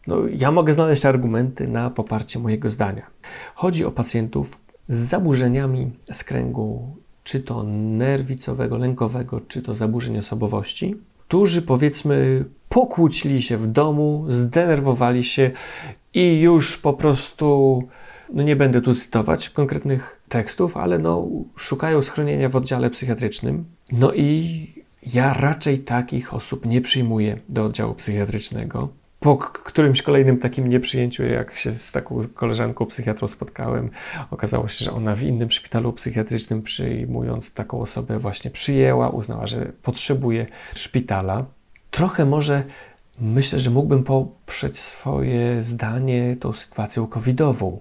no, 0.06 0.16
ja 0.36 0.50
mogę 0.50 0.72
znaleźć 0.72 1.06
argumenty 1.06 1.68
na 1.68 1.90
poparcie 1.90 2.38
mojego 2.38 2.70
zdania. 2.70 3.06
Chodzi 3.54 3.84
o 3.84 3.90
pacjentów 3.90 4.58
z 4.88 4.96
zaburzeniami 4.96 5.90
z 6.12 6.24
kręgu 6.24 6.96
czy 7.24 7.40
to 7.40 7.62
nerwicowego, 7.62 8.76
lękowego, 8.76 9.40
czy 9.48 9.62
to 9.62 9.74
zaburzeń 9.74 10.18
osobowości, 10.18 10.96
którzy 11.28 11.62
powiedzmy 11.62 12.44
pokłócili 12.72 13.42
się 13.42 13.56
w 13.56 13.66
domu, 13.66 14.24
zdenerwowali 14.28 15.24
się 15.24 15.50
i 16.14 16.40
już 16.40 16.78
po 16.78 16.92
prostu, 16.92 17.82
no 18.32 18.42
nie 18.42 18.56
będę 18.56 18.82
tu 18.82 18.94
cytować 18.94 19.50
konkretnych 19.50 20.20
tekstów, 20.28 20.76
ale 20.76 20.98
no 20.98 21.28
szukają 21.56 22.02
schronienia 22.02 22.48
w 22.48 22.56
oddziale 22.56 22.90
psychiatrycznym. 22.90 23.64
No 23.92 24.12
i 24.12 24.66
ja 25.14 25.34
raczej 25.34 25.78
takich 25.78 26.34
osób 26.34 26.66
nie 26.66 26.80
przyjmuję 26.80 27.38
do 27.48 27.64
oddziału 27.64 27.94
psychiatrycznego. 27.94 28.88
Po 29.20 29.36
którymś 29.36 30.02
kolejnym 30.02 30.38
takim 30.38 30.68
nieprzyjęciu, 30.68 31.26
jak 31.26 31.56
się 31.56 31.72
z 31.72 31.92
taką 31.92 32.18
koleżanką 32.34 32.86
psychiatrą 32.86 33.28
spotkałem, 33.28 33.90
okazało 34.30 34.68
się, 34.68 34.84
że 34.84 34.92
ona 34.92 35.16
w 35.16 35.22
innym 35.22 35.50
szpitalu 35.50 35.92
psychiatrycznym 35.92 36.62
przyjmując 36.62 37.52
taką 37.52 37.80
osobę 37.80 38.18
właśnie 38.18 38.50
przyjęła, 38.50 39.10
uznała, 39.10 39.46
że 39.46 39.72
potrzebuje 39.82 40.46
szpitala. 40.74 41.44
Trochę 41.92 42.24
może 42.24 42.64
myślę, 43.20 43.60
że 43.60 43.70
mógłbym 43.70 44.04
poprzeć 44.04 44.78
swoje 44.78 45.62
zdanie 45.62 46.36
tą 46.40 46.52
sytuacją 46.52 47.06
covidową. 47.06 47.80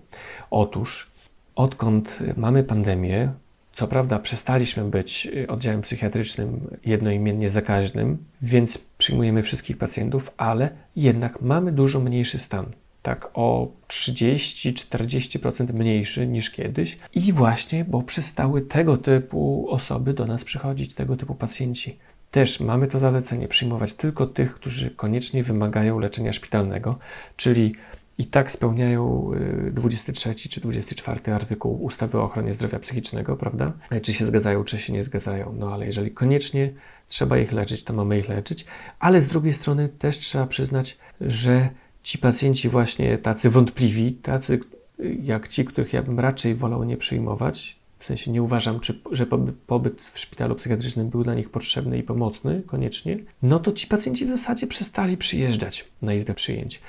Otóż, 0.49 1.11
odkąd 1.55 2.19
mamy 2.37 2.63
pandemię, 2.63 3.31
co 3.73 3.87
prawda 3.87 4.19
przestaliśmy 4.19 4.83
być 4.83 5.27
oddziałem 5.47 5.81
psychiatrycznym 5.81 6.77
jednoimiennie 6.85 7.49
zakaźnym, 7.49 8.17
więc 8.41 8.77
przyjmujemy 8.77 9.43
wszystkich 9.43 9.77
pacjentów, 9.77 10.31
ale 10.37 10.69
jednak 10.95 11.41
mamy 11.41 11.71
dużo 11.71 11.99
mniejszy 11.99 12.37
stan. 12.37 12.65
Tak 13.01 13.29
o 13.33 13.67
30-40% 13.87 15.73
mniejszy 15.73 16.27
niż 16.27 16.49
kiedyś. 16.49 16.97
I 17.13 17.33
właśnie, 17.33 17.85
bo 17.85 18.01
przestały 18.01 18.61
tego 18.61 18.97
typu 18.97 19.67
osoby 19.69 20.13
do 20.13 20.25
nas 20.25 20.43
przychodzić, 20.43 20.93
tego 20.93 21.17
typu 21.17 21.35
pacjenci. 21.35 21.97
Też 22.31 22.59
mamy 22.59 22.87
to 22.87 22.99
zalecenie 22.99 23.47
przyjmować 23.47 23.93
tylko 23.93 24.27
tych, 24.27 24.55
którzy 24.55 24.91
koniecznie 24.91 25.43
wymagają 25.43 25.99
leczenia 25.99 26.33
szpitalnego, 26.33 26.99
czyli 27.35 27.75
i 28.17 28.25
tak 28.25 28.51
spełniają 28.51 29.31
23 29.71 30.29
y, 30.29 30.35
czy 30.35 30.61
24 30.61 31.33
artykuł 31.33 31.83
ustawy 31.83 32.17
o 32.17 32.23
ochronie 32.23 32.53
zdrowia 32.53 32.79
psychicznego, 32.79 33.37
prawda? 33.37 33.73
Czy 34.03 34.13
się 34.13 34.25
zgadzają, 34.25 34.63
czy 34.63 34.77
się 34.77 34.93
nie 34.93 35.03
zgadzają. 35.03 35.55
No 35.59 35.73
ale 35.73 35.85
jeżeli 35.85 36.11
koniecznie 36.11 36.73
trzeba 37.07 37.37
ich 37.37 37.51
leczyć, 37.51 37.83
to 37.83 37.93
mamy 37.93 38.19
ich 38.19 38.29
leczyć. 38.29 38.65
Ale 38.99 39.21
z 39.21 39.27
drugiej 39.27 39.53
strony 39.53 39.89
też 39.89 40.17
trzeba 40.17 40.47
przyznać, 40.47 40.97
że 41.21 41.69
ci 42.03 42.17
pacjenci 42.17 42.69
właśnie 42.69 43.17
tacy 43.17 43.49
wątpliwi, 43.49 44.13
tacy 44.13 44.59
jak 45.23 45.47
ci, 45.47 45.65
których 45.65 45.93
ja 45.93 46.03
bym 46.03 46.19
raczej 46.19 46.55
wolał 46.55 46.83
nie 46.83 46.97
przyjmować, 46.97 47.80
w 48.01 48.05
sensie 48.05 48.31
nie 48.31 48.43
uważam, 48.43 48.79
czy, 48.79 48.99
że 49.11 49.25
pobyt 49.67 50.01
w 50.01 50.19
szpitalu 50.19 50.55
psychiatrycznym 50.55 51.09
był 51.09 51.23
dla 51.23 51.33
nich 51.33 51.49
potrzebny 51.49 51.97
i 51.97 52.03
pomocny 52.03 52.63
koniecznie, 52.67 53.17
no 53.43 53.59
to 53.59 53.71
ci 53.71 53.87
pacjenci 53.87 54.25
w 54.25 54.29
zasadzie 54.29 54.67
przestali 54.67 55.17
przyjeżdżać 55.17 55.87
na 56.01 56.13
izbę 56.13 56.33
przyjęć. 56.33 56.81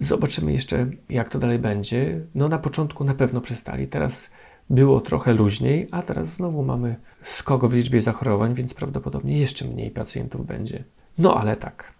Zobaczymy 0.00 0.52
jeszcze, 0.52 0.86
jak 1.08 1.30
to 1.30 1.38
dalej 1.38 1.58
będzie. 1.58 2.20
No 2.34 2.48
na 2.48 2.58
początku 2.58 3.04
na 3.04 3.14
pewno 3.14 3.40
przestali, 3.40 3.86
teraz 3.86 4.30
było 4.70 5.00
trochę 5.00 5.34
luźniej, 5.34 5.88
a 5.90 6.02
teraz 6.02 6.28
znowu 6.28 6.64
mamy 6.64 6.96
skok 7.24 7.66
w 7.66 7.74
liczbie 7.74 8.00
zachorowań, 8.00 8.54
więc 8.54 8.74
prawdopodobnie 8.74 9.38
jeszcze 9.38 9.64
mniej 9.64 9.90
pacjentów 9.90 10.46
będzie. 10.46 10.84
No 11.18 11.34
ale 11.34 11.56
tak, 11.56 11.92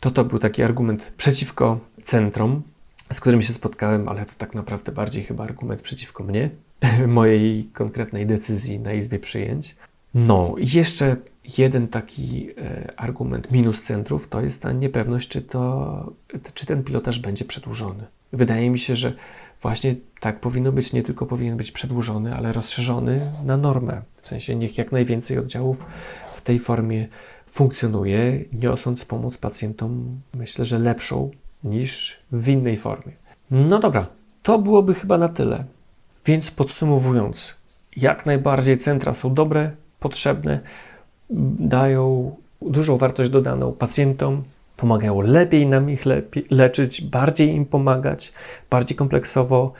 to 0.00 0.10
to 0.10 0.24
był 0.24 0.38
taki 0.38 0.62
argument 0.62 1.12
przeciwko 1.16 1.80
centrum. 2.02 2.62
Z 3.12 3.20
którym 3.20 3.42
się 3.42 3.52
spotkałem, 3.52 4.08
ale 4.08 4.26
to 4.26 4.32
tak 4.38 4.54
naprawdę 4.54 4.92
bardziej 4.92 5.24
chyba 5.24 5.44
argument 5.44 5.82
przeciwko 5.82 6.24
mnie, 6.24 6.50
mojej 7.06 7.64
konkretnej 7.64 8.26
decyzji 8.26 8.80
na 8.80 8.92
Izbie 8.92 9.18
Przyjęć. 9.18 9.76
No 10.14 10.54
i 10.58 10.76
jeszcze 10.76 11.16
jeden 11.58 11.88
taki 11.88 12.48
e, 12.58 12.92
argument 12.96 13.50
minus 13.50 13.82
centrów 13.82 14.28
to 14.28 14.40
jest 14.40 14.62
ta 14.62 14.72
niepewność, 14.72 15.28
czy, 15.28 15.42
to, 15.42 16.12
czy 16.54 16.66
ten 16.66 16.84
pilotaż 16.84 17.18
będzie 17.18 17.44
przedłużony. 17.44 18.04
Wydaje 18.32 18.70
mi 18.70 18.78
się, 18.78 18.96
że 18.96 19.12
właśnie 19.62 19.96
tak 20.20 20.40
powinno 20.40 20.72
być, 20.72 20.92
nie 20.92 21.02
tylko 21.02 21.26
powinien 21.26 21.56
być 21.56 21.72
przedłużony, 21.72 22.36
ale 22.36 22.52
rozszerzony 22.52 23.32
na 23.44 23.56
normę. 23.56 24.02
W 24.22 24.28
sensie 24.28 24.54
niech 24.56 24.78
jak 24.78 24.92
najwięcej 24.92 25.38
oddziałów 25.38 25.84
w 26.32 26.42
tej 26.42 26.58
formie 26.58 27.08
funkcjonuje, 27.46 28.44
niosąc 28.52 29.04
pomoc 29.04 29.38
pacjentom, 29.38 30.20
myślę, 30.34 30.64
że 30.64 30.78
lepszą 30.78 31.30
niż 31.64 32.20
w 32.32 32.48
innej 32.48 32.76
formie. 32.76 33.12
No 33.50 33.78
dobra, 33.78 34.06
to 34.42 34.58
byłoby 34.58 34.94
chyba 34.94 35.18
na 35.18 35.28
tyle. 35.28 35.64
Więc 36.26 36.50
podsumowując, 36.50 37.54
jak 37.96 38.26
najbardziej 38.26 38.78
centra 38.78 39.14
są 39.14 39.34
dobre, 39.34 39.70
potrzebne, 40.00 40.60
dają 41.58 42.36
dużą 42.62 42.96
wartość 42.96 43.30
dodaną 43.30 43.72
pacjentom, 43.72 44.44
pomagają 44.76 45.20
lepiej 45.20 45.66
nam 45.66 45.90
ich 45.90 46.04
leczyć, 46.50 47.02
bardziej 47.02 47.48
im 47.54 47.66
pomagać, 47.66 48.32
bardziej 48.70 48.96
kompleksowo, 48.96 49.72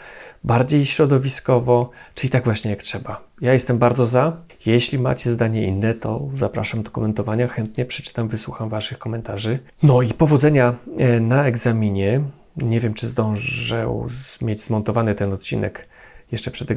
bardziej 0.44 0.87
środowiskowo, 0.87 1.90
czyli 2.14 2.30
tak 2.30 2.44
właśnie 2.44 2.70
jak 2.70 2.83
trzeba. 2.83 3.20
Ja 3.40 3.52
jestem 3.52 3.78
bardzo 3.78 4.07
za. 4.07 4.37
Jeśli 4.66 4.98
macie 4.98 5.33
zdanie 5.33 5.66
inne, 5.66 5.94
to 5.94 6.28
zapraszam 6.35 6.83
do 6.83 6.90
komentowania. 6.90 7.48
Chętnie 7.48 7.85
przeczytam, 7.85 8.28
wysłucham 8.28 8.68
Waszych 8.68 8.98
komentarzy. 8.98 9.59
No 9.83 10.02
i 10.02 10.14
powodzenia 10.14 10.74
e, 10.98 11.20
na 11.20 11.46
egzaminie. 11.46 12.20
Nie 12.57 12.80
wiem, 12.80 12.94
czy 12.94 13.07
zdążę 13.07 14.04
mieć 14.42 14.62
zmontowany 14.62 15.14
ten 15.14 15.33
odcinek 15.33 15.88
jeszcze 16.33 16.50
przed 16.50 16.68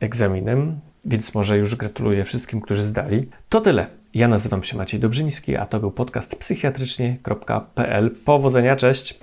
egzaminem, 0.00 0.80
więc 1.06 1.34
może 1.34 1.58
już 1.58 1.76
gratuluję 1.76 2.24
wszystkim, 2.24 2.60
którzy 2.60 2.84
zdali. 2.84 3.28
To 3.48 3.60
tyle. 3.60 3.86
Ja 4.14 4.28
nazywam 4.28 4.62
się 4.62 4.76
Maciej 4.76 5.00
Dobrzyński, 5.00 5.56
a 5.56 5.66
to 5.66 5.80
był 5.80 5.90
podcast 5.90 6.36
psychiatrycznie.pl. 6.36 8.10
Powodzenia, 8.24 8.76
cześć! 8.76 9.18